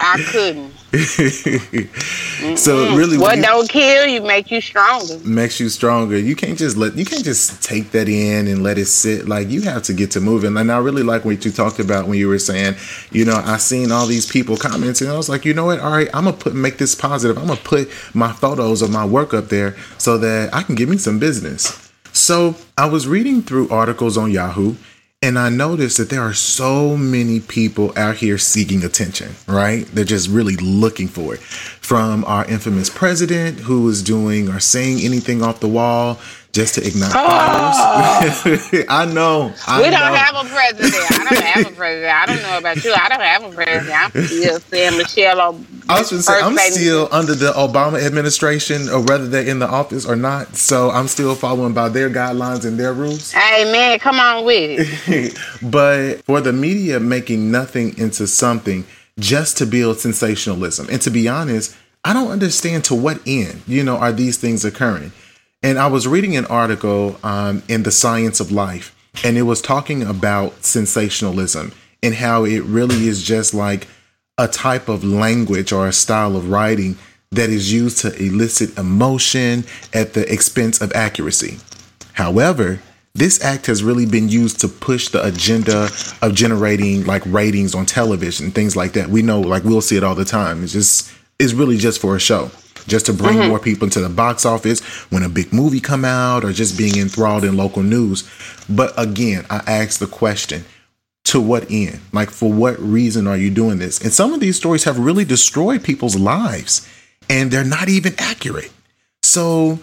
I 0.00 0.20
couldn't. 0.32 0.72
so 2.56 2.96
really 2.96 3.18
What 3.18 3.36
you- 3.36 3.42
don't 3.42 3.68
kill 3.68 4.06
you 4.06 4.22
make 4.22 4.50
you 4.50 4.60
stronger. 4.60 5.18
makes 5.24 5.60
you 5.60 5.68
stronger. 5.68 6.16
You 6.18 6.34
can't 6.34 6.58
just 6.58 6.76
let 6.78 6.96
you 6.96 7.04
can't 7.04 7.24
just 7.24 7.62
take 7.62 7.90
that 7.92 8.08
in 8.08 8.48
and 8.48 8.62
let 8.62 8.78
it 8.78 8.86
sit. 8.86 9.28
Like 9.28 9.48
you 9.48 9.62
have 9.62 9.82
to 9.84 9.92
get 9.92 10.10
to 10.12 10.20
moving. 10.20 10.56
And 10.56 10.72
I 10.72 10.78
really 10.78 11.02
like 11.02 11.24
what 11.24 11.44
you 11.44 11.50
talked 11.52 11.78
about 11.78 12.08
when 12.08 12.18
you 12.18 12.26
were 12.28 12.38
saying, 12.38 12.74
you 13.12 13.24
know, 13.26 13.36
I 13.44 13.58
seen 13.58 13.92
all 13.92 14.06
these 14.06 14.26
people 14.26 14.56
commenting. 14.56 15.08
I 15.08 15.16
was 15.16 15.28
like, 15.28 15.44
you 15.44 15.52
know 15.54 15.66
what? 15.66 15.78
All 15.80 15.92
right, 15.92 16.08
I'm 16.14 16.24
gonna 16.24 16.36
put 16.36 16.54
make 16.54 16.78
this 16.78 16.94
positive. 16.94 17.36
I'm 17.38 17.46
gonna 17.48 17.60
put 17.60 17.90
my 18.14 18.32
photos 18.32 18.80
of 18.82 18.90
my 18.90 19.04
work 19.04 19.34
up 19.34 19.48
there 19.50 19.76
so 19.98 20.16
that 20.18 20.54
I 20.54 20.62
can 20.62 20.74
give 20.74 20.88
me 20.88 20.96
some 20.96 21.18
business. 21.18 21.87
So 22.18 22.56
I 22.76 22.86
was 22.86 23.06
reading 23.06 23.42
through 23.42 23.70
articles 23.70 24.18
on 24.18 24.32
Yahoo, 24.32 24.74
And 25.20 25.36
I 25.36 25.48
noticed 25.48 25.98
that 25.98 26.10
there 26.10 26.22
are 26.22 26.32
so 26.32 26.96
many 26.96 27.40
people 27.40 27.92
out 27.98 28.16
here 28.18 28.38
seeking 28.38 28.84
attention, 28.84 29.34
right? 29.48 29.84
They're 29.86 30.04
just 30.04 30.28
really 30.28 30.54
looking 30.56 31.08
for 31.08 31.34
it. 31.34 31.40
From 31.40 32.24
our 32.24 32.44
infamous 32.44 32.88
president 32.88 33.58
who 33.58 33.88
is 33.88 34.00
doing 34.02 34.48
or 34.48 34.60
saying 34.60 35.00
anything 35.00 35.42
off 35.42 35.58
the 35.58 35.66
wall 35.66 36.20
just 36.58 36.74
to 36.74 36.84
ignite 36.84 37.12
oh. 37.14 38.42
fires. 38.42 38.84
I 38.88 39.04
know. 39.04 39.54
I 39.68 39.80
we 39.80 39.90
don't 39.90 40.12
have 40.12 40.34
a 40.34 40.48
president. 40.48 40.92
I 41.08 41.24
don't 41.30 41.44
have 41.44 41.72
a 41.72 41.76
president. 41.76 42.12
I 42.12 42.26
don't 42.26 42.42
know 42.42 42.58
about 42.58 42.84
you. 42.84 42.92
I 42.92 43.08
don't 43.08 43.20
have 43.20 43.44
a 43.44 43.54
president. 43.54 44.16
I'm 44.16 44.24
still 44.26 44.58
saying 44.58 44.98
Michelle 44.98 45.36
Obama. 45.36 45.84
I 45.88 46.00
was 46.00 46.10
going 46.10 46.18
to 46.18 46.22
say, 46.24 46.40
I'm 46.40 46.56
still 46.72 47.08
under 47.12 47.36
the 47.36 47.52
Obama 47.52 48.04
administration, 48.04 48.88
or 48.88 49.00
whether 49.02 49.28
they're 49.28 49.46
in 49.46 49.60
the 49.60 49.68
office 49.68 50.04
or 50.04 50.16
not. 50.16 50.56
So 50.56 50.90
I'm 50.90 51.06
still 51.06 51.36
following 51.36 51.74
by 51.74 51.90
their 51.90 52.10
guidelines 52.10 52.64
and 52.64 52.76
their 52.76 52.92
rules. 52.92 53.30
Hey, 53.30 53.70
man, 53.70 54.00
come 54.00 54.18
on 54.18 54.44
with 54.44 54.80
it. 55.08 55.38
but 55.62 56.24
for 56.24 56.40
the 56.40 56.52
media 56.52 56.98
making 56.98 57.52
nothing 57.52 57.96
into 57.98 58.26
something 58.26 58.84
just 59.20 59.58
to 59.58 59.66
build 59.66 60.00
sensationalism, 60.00 60.88
and 60.90 61.00
to 61.02 61.10
be 61.10 61.28
honest, 61.28 61.76
I 62.04 62.12
don't 62.12 62.32
understand 62.32 62.84
to 62.86 62.96
what 62.96 63.20
end, 63.26 63.62
you 63.68 63.84
know, 63.84 63.96
are 63.96 64.12
these 64.12 64.38
things 64.38 64.64
occurring. 64.64 65.12
And 65.60 65.76
I 65.76 65.88
was 65.88 66.06
reading 66.06 66.36
an 66.36 66.46
article 66.46 67.18
um, 67.24 67.64
in 67.68 67.82
The 67.82 67.90
Science 67.90 68.38
of 68.38 68.52
Life, 68.52 68.94
and 69.24 69.36
it 69.36 69.42
was 69.42 69.60
talking 69.60 70.04
about 70.04 70.64
sensationalism 70.64 71.72
and 72.00 72.14
how 72.14 72.44
it 72.44 72.60
really 72.60 73.08
is 73.08 73.24
just 73.24 73.54
like 73.54 73.88
a 74.38 74.46
type 74.46 74.88
of 74.88 75.02
language 75.02 75.72
or 75.72 75.88
a 75.88 75.92
style 75.92 76.36
of 76.36 76.48
writing 76.48 76.96
that 77.32 77.50
is 77.50 77.72
used 77.72 77.98
to 77.98 78.14
elicit 78.22 78.78
emotion 78.78 79.64
at 79.92 80.12
the 80.12 80.32
expense 80.32 80.80
of 80.80 80.92
accuracy. 80.92 81.58
However, 82.12 82.80
this 83.14 83.42
act 83.42 83.66
has 83.66 83.82
really 83.82 84.06
been 84.06 84.28
used 84.28 84.60
to 84.60 84.68
push 84.68 85.08
the 85.08 85.26
agenda 85.26 85.88
of 86.22 86.34
generating 86.34 87.04
like 87.04 87.22
ratings 87.26 87.74
on 87.74 87.84
television, 87.84 88.52
things 88.52 88.76
like 88.76 88.92
that. 88.92 89.08
We 89.08 89.22
know, 89.22 89.40
like, 89.40 89.64
we'll 89.64 89.80
see 89.80 89.96
it 89.96 90.04
all 90.04 90.14
the 90.14 90.24
time. 90.24 90.62
It's 90.62 90.72
just, 90.72 91.12
it's 91.40 91.52
really 91.52 91.78
just 91.78 92.00
for 92.00 92.14
a 92.14 92.20
show 92.20 92.52
just 92.88 93.06
to 93.06 93.12
bring 93.12 93.36
mm-hmm. 93.36 93.48
more 93.48 93.58
people 93.58 93.84
into 93.84 94.00
the 94.00 94.08
box 94.08 94.44
office 94.44 94.80
when 95.10 95.22
a 95.22 95.28
big 95.28 95.52
movie 95.52 95.80
come 95.80 96.04
out 96.04 96.44
or 96.44 96.52
just 96.52 96.76
being 96.76 96.96
enthralled 96.96 97.44
in 97.44 97.56
local 97.56 97.82
news. 97.82 98.28
But 98.68 98.92
again, 98.96 99.46
I 99.50 99.62
ask 99.66 99.98
the 99.98 100.06
question, 100.06 100.64
to 101.24 101.40
what 101.40 101.70
end? 101.70 102.00
Like 102.12 102.30
for 102.30 102.50
what 102.50 102.78
reason 102.80 103.26
are 103.26 103.36
you 103.36 103.50
doing 103.50 103.78
this? 103.78 104.00
And 104.00 104.12
some 104.12 104.32
of 104.32 104.40
these 104.40 104.56
stories 104.56 104.84
have 104.84 104.98
really 104.98 105.26
destroyed 105.26 105.84
people's 105.84 106.16
lives 106.16 106.88
and 107.28 107.50
they're 107.50 107.64
not 107.64 107.88
even 107.90 108.14
accurate. 108.18 108.72
So 109.22 109.78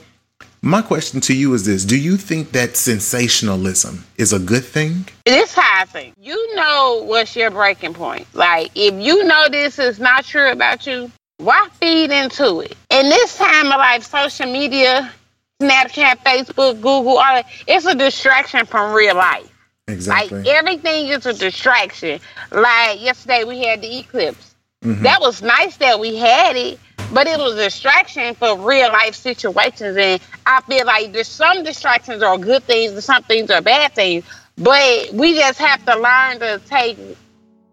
my 0.65 0.81
question 0.81 1.21
to 1.21 1.35
you 1.35 1.53
is 1.53 1.63
this 1.65 1.85
Do 1.85 1.99
you 1.99 2.17
think 2.17 2.51
that 2.53 2.75
sensationalism 2.75 4.03
is 4.17 4.33
a 4.33 4.39
good 4.39 4.65
thing? 4.65 5.07
This 5.25 5.53
how 5.53 5.81
I 5.81 5.85
think. 5.85 6.15
You 6.19 6.55
know 6.55 7.03
what's 7.05 7.35
your 7.35 7.51
breaking 7.51 7.93
point. 7.93 8.25
Like, 8.33 8.71
if 8.73 8.95
you 8.95 9.23
know 9.25 9.47
this 9.49 9.77
is 9.77 9.99
not 9.99 10.25
true 10.25 10.49
about 10.49 10.87
you, 10.87 11.11
why 11.37 11.67
feed 11.73 12.11
into 12.11 12.61
it? 12.61 12.75
In 12.89 13.09
this 13.09 13.37
time 13.37 13.67
of 13.67 13.77
life, 13.77 14.03
social 14.03 14.51
media, 14.51 15.11
Snapchat, 15.61 16.17
Facebook, 16.23 16.75
Google, 16.75 17.17
all 17.17 17.17
that, 17.17 17.45
it's 17.67 17.85
a 17.85 17.95
distraction 17.95 18.65
from 18.65 18.93
real 18.93 19.15
life. 19.15 19.51
Exactly. 19.87 20.39
Like 20.39 20.47
everything 20.47 21.07
is 21.07 21.25
a 21.25 21.33
distraction. 21.33 22.19
Like 22.51 23.01
yesterday 23.01 23.43
we 23.43 23.63
had 23.63 23.81
the 23.81 23.99
eclipse. 23.99 24.55
Mm-hmm. 24.83 25.03
That 25.03 25.21
was 25.21 25.41
nice 25.41 25.77
that 25.77 25.99
we 25.99 26.15
had 26.15 26.55
it, 26.55 26.79
but 27.13 27.27
it 27.27 27.37
was 27.37 27.53
a 27.53 27.65
distraction 27.65 28.35
for 28.35 28.57
real 28.57 28.89
life 28.89 29.15
situations. 29.15 29.97
And 29.97 30.21
I 30.45 30.61
feel 30.61 30.85
like 30.85 31.11
there's 31.11 31.27
some 31.27 31.63
distractions 31.63 32.23
are 32.23 32.37
good 32.37 32.63
things 32.63 32.93
and 32.93 33.03
some 33.03 33.23
things 33.23 33.49
are 33.51 33.61
bad 33.61 33.93
things. 33.93 34.25
But 34.57 35.11
we 35.13 35.35
just 35.35 35.59
have 35.59 35.85
to 35.85 35.99
learn 35.99 36.39
to 36.39 36.61
take 36.65 36.97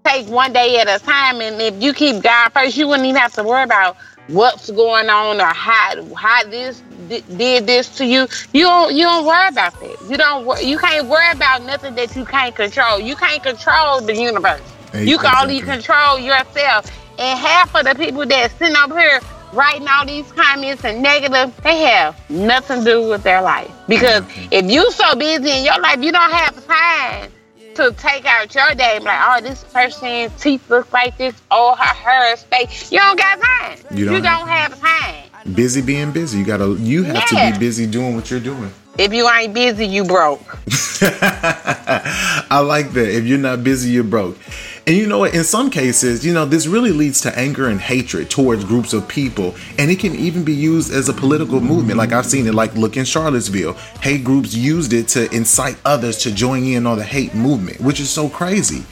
take 0.04 0.28
one 0.28 0.52
day 0.52 0.80
at 0.80 0.88
a 0.88 1.02
time. 1.04 1.40
And 1.40 1.60
if 1.60 1.82
you 1.82 1.92
keep 1.92 2.22
God 2.22 2.50
first, 2.50 2.76
you 2.76 2.88
wouldn't 2.88 3.06
even 3.06 3.20
have 3.20 3.32
to 3.34 3.44
worry 3.44 3.62
about 3.62 3.96
what's 4.28 4.70
going 4.70 5.08
on 5.08 5.40
or 5.40 5.46
how 5.46 6.14
how 6.14 6.44
this 6.44 6.82
did 7.08 7.66
this 7.66 7.96
to 7.96 8.06
you. 8.06 8.26
You 8.52 8.64
don't 8.64 8.94
you 8.94 9.04
don't 9.04 9.26
worry 9.26 9.48
about 9.48 9.78
that. 9.80 9.96
You 10.08 10.16
don't 10.16 10.64
you 10.64 10.78
can't 10.78 11.08
worry 11.08 11.30
about 11.32 11.62
nothing 11.62 11.94
that 11.96 12.14
you 12.16 12.24
can't 12.24 12.54
control. 12.54 13.00
You 13.00 13.16
can't 13.16 13.42
control 13.42 14.00
the 14.00 14.14
universe. 14.14 14.62
Hey, 14.92 15.04
you 15.04 15.18
can 15.18 15.34
only 15.42 15.60
control 15.60 16.18
yourself. 16.18 16.90
And 17.18 17.38
half 17.38 17.74
of 17.74 17.84
the 17.84 17.94
people 17.94 18.24
that 18.26 18.50
sitting 18.58 18.76
up 18.76 18.90
here 18.92 19.20
writing 19.52 19.86
all 19.86 20.06
these 20.06 20.30
comments 20.32 20.84
and 20.84 21.02
negative, 21.02 21.54
they 21.62 21.78
have 21.78 22.18
nothing 22.30 22.80
to 22.80 22.84
do 22.84 23.08
with 23.08 23.22
their 23.22 23.42
life. 23.42 23.70
Because 23.86 24.24
if 24.50 24.64
you 24.70 24.90
so 24.92 25.14
busy 25.14 25.50
in 25.50 25.64
your 25.64 25.78
life, 25.80 26.02
you 26.02 26.10
don't 26.10 26.30
have 26.30 26.66
time 26.66 27.30
to 27.76 27.92
take 27.92 28.24
out 28.24 28.54
your 28.54 28.74
day 28.74 28.98
like, 29.00 29.20
oh, 29.26 29.40
this 29.40 29.64
person's 29.64 30.32
teeth 30.40 30.68
look 30.70 30.92
like 30.92 31.16
this, 31.18 31.34
oh, 31.50 31.74
her 31.74 31.94
hair 31.94 32.32
is 32.32 32.42
fake. 32.44 32.90
You 32.90 32.98
don't 32.98 33.18
got 33.18 33.40
time. 33.40 33.78
You 33.90 34.04
don't, 34.06 34.14
you 34.14 34.22
don't 34.22 34.48
have, 34.48 34.78
time. 34.80 35.54
Busy 35.54 35.82
being 35.82 36.12
busy. 36.12 36.38
You 36.38 36.44
gotta. 36.44 36.76
You 36.78 37.04
have 37.04 37.24
yeah. 37.32 37.50
to 37.50 37.58
be 37.58 37.66
busy 37.66 37.86
doing 37.86 38.14
what 38.14 38.30
you're 38.30 38.40
doing. 38.40 38.70
If 38.98 39.12
you 39.12 39.28
ain't 39.28 39.54
busy, 39.54 39.86
you 39.86 40.04
broke. 40.04 40.40
I 41.02 42.62
like 42.64 42.92
that. 42.92 43.08
If 43.08 43.24
you're 43.24 43.38
not 43.38 43.64
busy, 43.64 43.90
you're 43.90 44.04
broke. 44.04 44.38
And 44.84 44.96
you 44.96 45.06
know 45.06 45.20
what? 45.20 45.32
In 45.32 45.44
some 45.44 45.70
cases, 45.70 46.26
you 46.26 46.34
know, 46.34 46.44
this 46.44 46.66
really 46.66 46.90
leads 46.90 47.20
to 47.20 47.38
anger 47.38 47.68
and 47.68 47.80
hatred 47.80 48.28
towards 48.28 48.64
groups 48.64 48.92
of 48.92 49.06
people. 49.06 49.54
And 49.78 49.92
it 49.92 50.00
can 50.00 50.12
even 50.16 50.42
be 50.42 50.52
used 50.52 50.92
as 50.92 51.08
a 51.08 51.12
political 51.12 51.60
movement. 51.60 51.98
Like 51.98 52.10
I've 52.10 52.26
seen 52.26 52.48
it, 52.48 52.54
like 52.54 52.74
look 52.74 52.96
in 52.96 53.04
Charlottesville. 53.04 53.74
Hate 54.00 54.24
groups 54.24 54.54
used 54.54 54.92
it 54.92 55.06
to 55.08 55.32
incite 55.32 55.76
others 55.84 56.18
to 56.18 56.34
join 56.34 56.64
in 56.64 56.84
on 56.88 56.98
the 56.98 57.04
hate 57.04 57.32
movement, 57.32 57.80
which 57.80 58.00
is 58.00 58.10
so 58.10 58.28
crazy. 58.28 58.84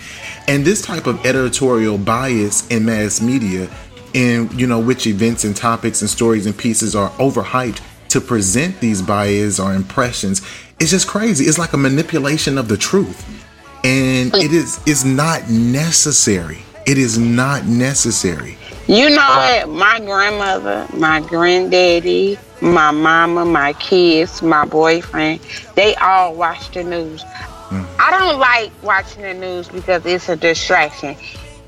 And 0.47 0.65
this 0.65 0.81
type 0.81 1.09
of 1.09 1.27
editorial 1.27 1.99
bias 1.99 2.69
in 2.69 2.85
mass 2.85 3.21
media, 3.21 3.69
in 4.15 4.49
you 4.57 4.69
know, 4.69 4.79
which 4.79 5.09
events 5.09 5.43
and 5.43 5.57
topics 5.57 6.03
and 6.03 6.11
stories 6.11 6.47
and 6.47 6.57
pieces 6.57 6.95
are 6.95 7.11
overhyped 7.13 7.81
to 8.11 8.21
present 8.21 8.79
these 8.79 9.03
biases 9.03 9.59
or 9.59 9.75
impressions, 9.75 10.41
it's 10.79 10.93
just 10.93 11.09
crazy. 11.09 11.47
It's 11.47 11.59
like 11.59 11.73
a 11.73 11.77
manipulation 11.77 12.59
of 12.59 12.69
the 12.69 12.77
truth 12.77 13.40
and 13.85 14.35
it 14.35 14.53
is 14.53 14.81
is 14.87 15.05
not 15.05 15.49
necessary. 15.49 16.63
It 16.87 16.99
is 16.99 17.19
not 17.19 17.67
necessary. 17.67 18.57
You 18.87 19.11
know 19.11 19.17
what? 19.17 19.69
My 19.69 20.01
grandmother, 20.01 20.87
my 20.97 21.21
granddaddy, 21.21 22.39
my 22.61 22.91
mama, 22.91 23.45
my 23.45 23.73
kids, 23.75 24.43
my 24.43 24.65
boyfriend, 24.65 25.41
they 25.77 25.95
all 25.97 26.35
watch 26.35 26.73
the 26.73 26.83
news. 26.83 27.23
Mm. 27.23 27.87
I 28.01 28.11
don't 28.11 28.41
like 28.41 28.73
watching 28.83 29.23
the 29.23 29.35
news 29.35 29.69
because 29.69 30.05
it's 30.05 30.29
a 30.29 30.37
distraction 30.37 31.17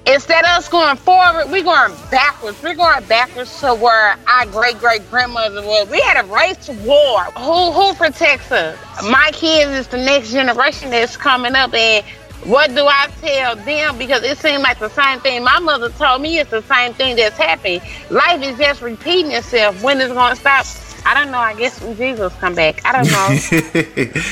instead 0.07 0.45
of 0.45 0.51
us 0.51 0.69
going 0.69 0.97
forward, 0.97 1.51
we're 1.51 1.63
going 1.63 1.95
backwards. 2.11 2.63
We're 2.63 2.75
going 2.75 3.05
backwards 3.05 3.61
to 3.61 3.75
where 3.75 4.17
our 4.27 4.47
great 4.47 4.79
great 4.79 5.09
grandmother 5.11 5.63
was. 5.63 5.89
We 5.91 6.01
had 6.01 6.25
a 6.25 6.29
race 6.29 6.69
war. 6.85 7.25
Who 7.39 7.73
who 7.73 7.95
protects 7.95 8.51
us? 8.53 8.79
My 9.03 9.31
kids 9.33 9.71
is 9.73 9.89
the 9.89 9.99
next 9.99 10.33
generation 10.33 10.91
that's 10.91 11.17
coming 11.17 11.55
up, 11.55 11.73
and 11.75 12.05
what 12.45 12.75
do 12.75 12.85
I 12.87 13.09
tell 13.21 13.57
them? 13.57 13.99
Because 13.99 14.25
it 14.25 14.37
seems 14.39 14.63
like 14.63 14.79
the 14.79 14.91
same 14.91 15.21
thing 15.21 15.45
my 15.45 15.61
mother 15.61 15.91
told 15.91 16.23
me. 16.23 16.39
It's 16.39 16.51
the 16.51 16.63
same 16.63 16.93
thing 16.95 17.17
that's 17.17 17.37
happening. 17.37 17.81
Life 18.11 18.43
is 18.43 18.59
just 18.59 18.83
repeating 18.83 19.31
itself. 19.33 19.83
When 19.83 20.01
is 20.01 20.11
it 20.11 20.15
going 20.15 20.35
to 20.35 20.41
stop? 20.41 20.67
I 21.05 21.15
don't 21.15 21.31
know. 21.31 21.39
I 21.39 21.55
guess 21.55 21.81
when 21.81 21.97
Jesus 21.97 22.33
come 22.35 22.55
back. 22.55 22.81
I 22.85 22.93
don't 22.93 23.11
know. 23.11 24.23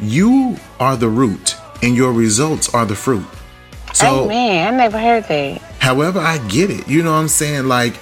you 0.00 0.56
are 0.78 0.96
the 0.96 1.08
root, 1.08 1.56
and 1.82 1.96
your 1.96 2.12
results 2.12 2.72
are 2.72 2.86
the 2.86 2.96
fruit. 2.96 3.26
So, 3.92 4.24
oh 4.24 4.28
man, 4.28 4.74
I 4.74 4.76
never 4.76 4.98
heard 4.98 5.24
that. 5.24 5.60
However, 5.78 6.18
I 6.18 6.38
get 6.48 6.70
it. 6.70 6.88
You 6.88 7.02
know 7.02 7.12
what 7.12 7.18
I'm 7.18 7.28
saying? 7.28 7.66
Like, 7.66 7.94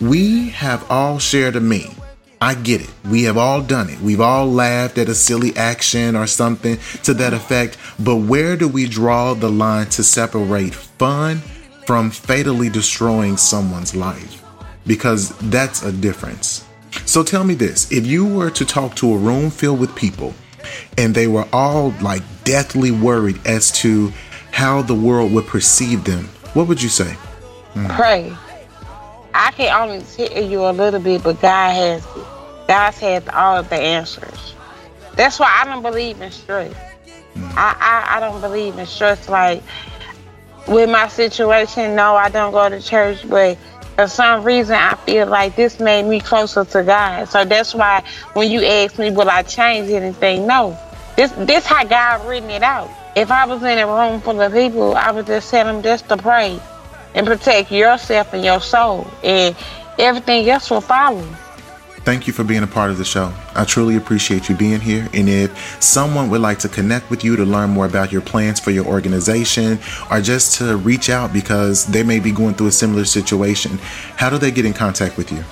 we 0.00 0.50
have 0.50 0.88
all 0.90 1.18
shared 1.18 1.56
a 1.56 1.60
meme. 1.60 1.94
I 2.42 2.54
get 2.54 2.80
it. 2.80 2.90
We 3.10 3.24
have 3.24 3.36
all 3.36 3.60
done 3.60 3.90
it. 3.90 4.00
We've 4.00 4.20
all 4.20 4.50
laughed 4.50 4.96
at 4.96 5.10
a 5.10 5.14
silly 5.14 5.54
action 5.56 6.16
or 6.16 6.26
something 6.26 6.78
to 7.02 7.12
that 7.14 7.34
effect. 7.34 7.76
But 7.98 8.16
where 8.16 8.56
do 8.56 8.66
we 8.66 8.88
draw 8.88 9.34
the 9.34 9.50
line 9.50 9.86
to 9.90 10.02
separate 10.02 10.74
fun 10.74 11.38
from 11.86 12.10
fatally 12.10 12.70
destroying 12.70 13.36
someone's 13.36 13.94
life? 13.94 14.42
Because 14.86 15.36
that's 15.50 15.82
a 15.82 15.92
difference. 15.92 16.64
So 17.04 17.22
tell 17.22 17.44
me 17.44 17.54
this 17.54 17.92
if 17.92 18.06
you 18.06 18.26
were 18.26 18.50
to 18.50 18.64
talk 18.64 18.96
to 18.96 19.12
a 19.12 19.18
room 19.18 19.50
filled 19.50 19.80
with 19.80 19.94
people 19.94 20.32
and 20.96 21.14
they 21.14 21.26
were 21.26 21.46
all 21.52 21.90
like 22.00 22.22
deathly 22.44 22.90
worried 22.90 23.38
as 23.46 23.70
to 23.72 24.12
how 24.60 24.82
the 24.82 24.94
world 24.94 25.32
would 25.32 25.46
perceive 25.46 26.04
them, 26.04 26.24
what 26.52 26.68
would 26.68 26.82
you 26.82 26.90
say? 26.90 27.16
Mm. 27.72 27.88
Pray. 27.96 28.36
I 29.32 29.52
can 29.52 29.72
only 29.74 30.04
tell 30.04 30.44
you 30.44 30.66
a 30.66 30.72
little 30.72 31.00
bit, 31.00 31.22
but 31.22 31.40
God 31.40 31.72
has 31.72 32.04
God 32.68 32.92
has 32.92 33.26
all 33.28 33.56
of 33.56 33.70
the 33.70 33.76
answers. 33.76 34.54
That's 35.16 35.38
why 35.40 35.50
I 35.60 35.64
don't 35.64 35.80
believe 35.82 36.20
in 36.20 36.30
stress. 36.30 36.74
Mm. 37.34 37.54
I, 37.56 37.74
I, 37.80 38.16
I 38.16 38.20
don't 38.20 38.42
believe 38.42 38.76
in 38.76 38.84
stress. 38.84 39.30
Like 39.30 39.62
with 40.68 40.90
my 40.90 41.08
situation, 41.08 41.96
no, 41.96 42.14
I 42.16 42.28
don't 42.28 42.52
go 42.52 42.68
to 42.68 42.82
church, 42.82 43.26
but 43.26 43.56
for 43.96 44.08
some 44.08 44.44
reason 44.44 44.74
I 44.74 44.94
feel 45.06 45.26
like 45.26 45.56
this 45.56 45.80
made 45.80 46.04
me 46.04 46.20
closer 46.20 46.66
to 46.66 46.82
God. 46.82 47.30
So 47.30 47.46
that's 47.46 47.74
why 47.74 48.04
when 48.34 48.50
you 48.50 48.62
ask 48.62 48.98
me 48.98 49.10
will 49.10 49.30
I 49.30 49.42
change 49.42 49.88
anything, 49.88 50.46
no. 50.46 50.78
This 51.16 51.30
this 51.32 51.64
how 51.64 51.84
God 51.84 52.28
written 52.28 52.50
it 52.50 52.62
out. 52.62 52.90
If 53.20 53.30
I 53.30 53.44
was 53.44 53.62
in 53.62 53.78
a 53.78 53.86
room 53.86 54.18
full 54.22 54.40
of 54.40 54.52
people, 54.54 54.94
I 54.96 55.10
would 55.10 55.26
just 55.26 55.50
tell 55.50 55.66
them 55.66 55.82
just 55.82 56.08
to 56.08 56.16
pray 56.16 56.58
and 57.14 57.26
protect 57.26 57.70
yourself 57.70 58.32
and 58.32 58.42
your 58.42 58.60
soul, 58.60 59.06
and 59.22 59.54
everything 59.98 60.48
else 60.48 60.70
will 60.70 60.80
follow. 60.80 61.22
Thank 62.02 62.26
you 62.26 62.32
for 62.32 62.44
being 62.44 62.62
a 62.62 62.66
part 62.66 62.90
of 62.90 62.96
the 62.96 63.04
show. 63.04 63.30
I 63.54 63.66
truly 63.66 63.96
appreciate 63.96 64.48
you 64.48 64.56
being 64.56 64.80
here. 64.80 65.06
And 65.12 65.28
if 65.28 65.82
someone 65.82 66.30
would 66.30 66.40
like 66.40 66.58
to 66.60 66.68
connect 66.70 67.10
with 67.10 67.22
you 67.22 67.36
to 67.36 67.44
learn 67.44 67.68
more 67.68 67.84
about 67.84 68.10
your 68.10 68.22
plans 68.22 68.58
for 68.58 68.70
your 68.70 68.86
organization 68.86 69.78
or 70.10 70.22
just 70.22 70.56
to 70.58 70.78
reach 70.78 71.10
out 71.10 71.30
because 71.30 71.84
they 71.84 72.02
may 72.02 72.18
be 72.18 72.32
going 72.32 72.54
through 72.54 72.68
a 72.68 72.72
similar 72.72 73.04
situation, 73.04 73.76
how 74.16 74.30
do 74.30 74.38
they 74.38 74.50
get 74.50 74.64
in 74.64 74.72
contact 74.72 75.18
with 75.18 75.30
you? 75.30 75.44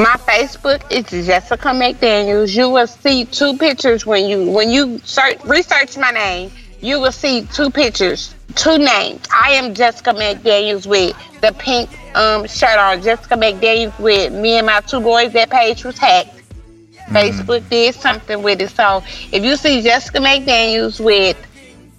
My 0.00 0.14
Facebook 0.28 0.80
is 0.92 1.26
Jessica 1.26 1.68
McDaniels. 1.70 2.54
You 2.54 2.70
will 2.70 2.86
see 2.86 3.24
two 3.24 3.56
pictures 3.58 4.06
when 4.06 4.28
you 4.28 4.48
when 4.48 4.70
you 4.70 5.00
search 5.00 5.42
research 5.44 5.96
my 5.96 6.10
name. 6.12 6.52
You 6.84 7.00
will 7.00 7.12
see 7.12 7.46
two 7.46 7.70
pictures, 7.70 8.34
two 8.56 8.76
names. 8.76 9.26
I 9.32 9.52
am 9.52 9.72
Jessica 9.72 10.10
McDaniels 10.10 10.86
with 10.86 11.16
the 11.40 11.50
pink 11.54 11.88
um, 12.14 12.46
shirt 12.46 12.78
on. 12.78 13.00
Jessica 13.00 13.36
McDaniels 13.36 13.98
with 13.98 14.34
me 14.34 14.58
and 14.58 14.66
my 14.66 14.82
two 14.82 15.00
boys. 15.00 15.32
That 15.32 15.48
page 15.48 15.82
was 15.82 15.96
hacked. 15.96 16.36
Mm-hmm. 16.36 17.16
Facebook 17.16 17.66
did 17.70 17.94
something 17.94 18.42
with 18.42 18.60
it. 18.60 18.68
So 18.68 19.02
if 19.32 19.42
you 19.42 19.56
see 19.56 19.80
Jessica 19.80 20.18
McDaniels 20.18 21.02
with 21.02 21.38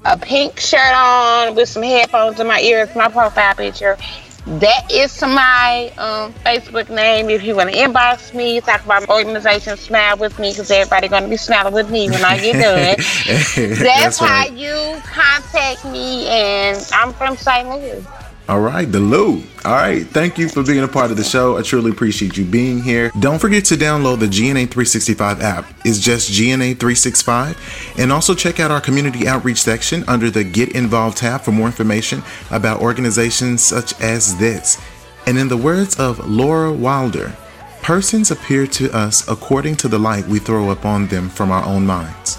a 0.05 0.19
pink 0.19 0.59
shirt 0.59 0.93
on 0.93 1.55
with 1.55 1.67
some 1.67 1.81
headphones 1.81 2.39
in 2.39 2.45
my 2.45 2.59
ears, 2.59 2.95
my 2.95 3.09
profile 3.09 3.55
picture, 3.55 3.97
that 4.45 4.91
is 4.91 5.19
my 5.21 5.91
um, 5.97 6.31
Facebook 6.33 6.89
name. 6.89 7.29
If 7.29 7.43
you 7.43 7.55
want 7.55 7.71
to 7.71 7.75
inbox 7.75 8.33
me, 8.33 8.61
talk 8.61 8.85
about 8.85 9.07
my 9.07 9.15
organization, 9.15 9.75
smile 9.75 10.17
with 10.17 10.37
me, 10.37 10.51
because 10.51 10.69
everybody 10.69 11.07
going 11.07 11.23
to 11.23 11.29
be 11.29 11.37
smiling 11.37 11.73
with 11.73 11.89
me 11.89 12.09
when 12.09 12.23
I 12.23 12.37
get 12.37 12.53
done. 12.53 12.95
That's, 13.25 13.79
That's 13.79 14.21
right. 14.21 14.49
how 14.49 14.55
you 14.55 15.01
contact 15.01 15.85
me, 15.85 16.27
and 16.27 16.77
I'm 16.93 17.11
from 17.13 17.37
St. 17.37 17.67
Louis. 17.67 18.05
All 18.47 18.61
right, 18.61 18.91
the 18.91 18.99
Lou. 18.99 19.41
All 19.65 19.73
right, 19.73 20.05
thank 20.05 20.37
you 20.37 20.47
for 20.47 20.61
being 20.61 20.83
a 20.83 20.87
part 20.87 21.09
of 21.09 21.17
the 21.17 21.23
show. 21.23 21.57
I 21.57 21.63
truly 21.63 21.89
appreciate 21.89 22.37
you 22.37 22.45
being 22.45 22.83
here. 22.83 23.11
Don't 23.19 23.39
forget 23.39 23.65
to 23.65 23.75
download 23.75 24.19
the 24.19 24.27
GNA 24.27 24.67
365 24.67 25.41
app. 25.41 25.65
It's 25.83 25.99
just 25.99 26.29
GNA 26.29 26.75
365. 26.75 27.95
And 27.97 28.11
also 28.11 28.35
check 28.35 28.59
out 28.59 28.69
our 28.69 28.81
community 28.81 29.27
outreach 29.27 29.57
section 29.57 30.03
under 30.07 30.29
the 30.29 30.43
Get 30.43 30.75
Involved 30.75 31.17
tab 31.17 31.41
for 31.41 31.51
more 31.51 31.65
information 31.65 32.21
about 32.51 32.81
organizations 32.81 33.65
such 33.65 33.99
as 33.99 34.37
this. 34.37 34.79
And 35.25 35.39
in 35.39 35.47
the 35.47 35.57
words 35.57 35.99
of 35.99 36.29
Laura 36.29 36.71
Wilder, 36.71 37.35
persons 37.81 38.29
appear 38.29 38.67
to 38.67 38.95
us 38.95 39.27
according 39.27 39.77
to 39.77 39.87
the 39.87 39.97
light 39.97 40.27
we 40.27 40.37
throw 40.37 40.69
upon 40.69 41.07
them 41.07 41.29
from 41.29 41.49
our 41.49 41.65
own 41.65 41.83
minds. 41.83 42.37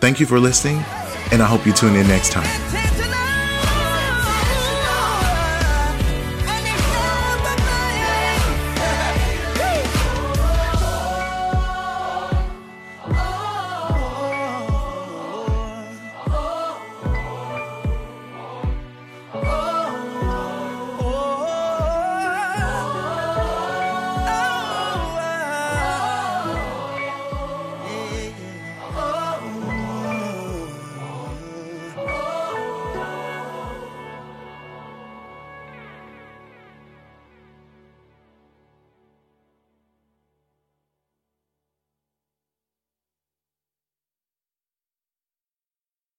Thank 0.00 0.18
you 0.18 0.26
for 0.26 0.40
listening, 0.40 0.78
and 1.30 1.40
I 1.40 1.46
hope 1.46 1.64
you 1.66 1.72
tune 1.72 1.94
in 1.94 2.08
next 2.08 2.32
time. 2.32 2.95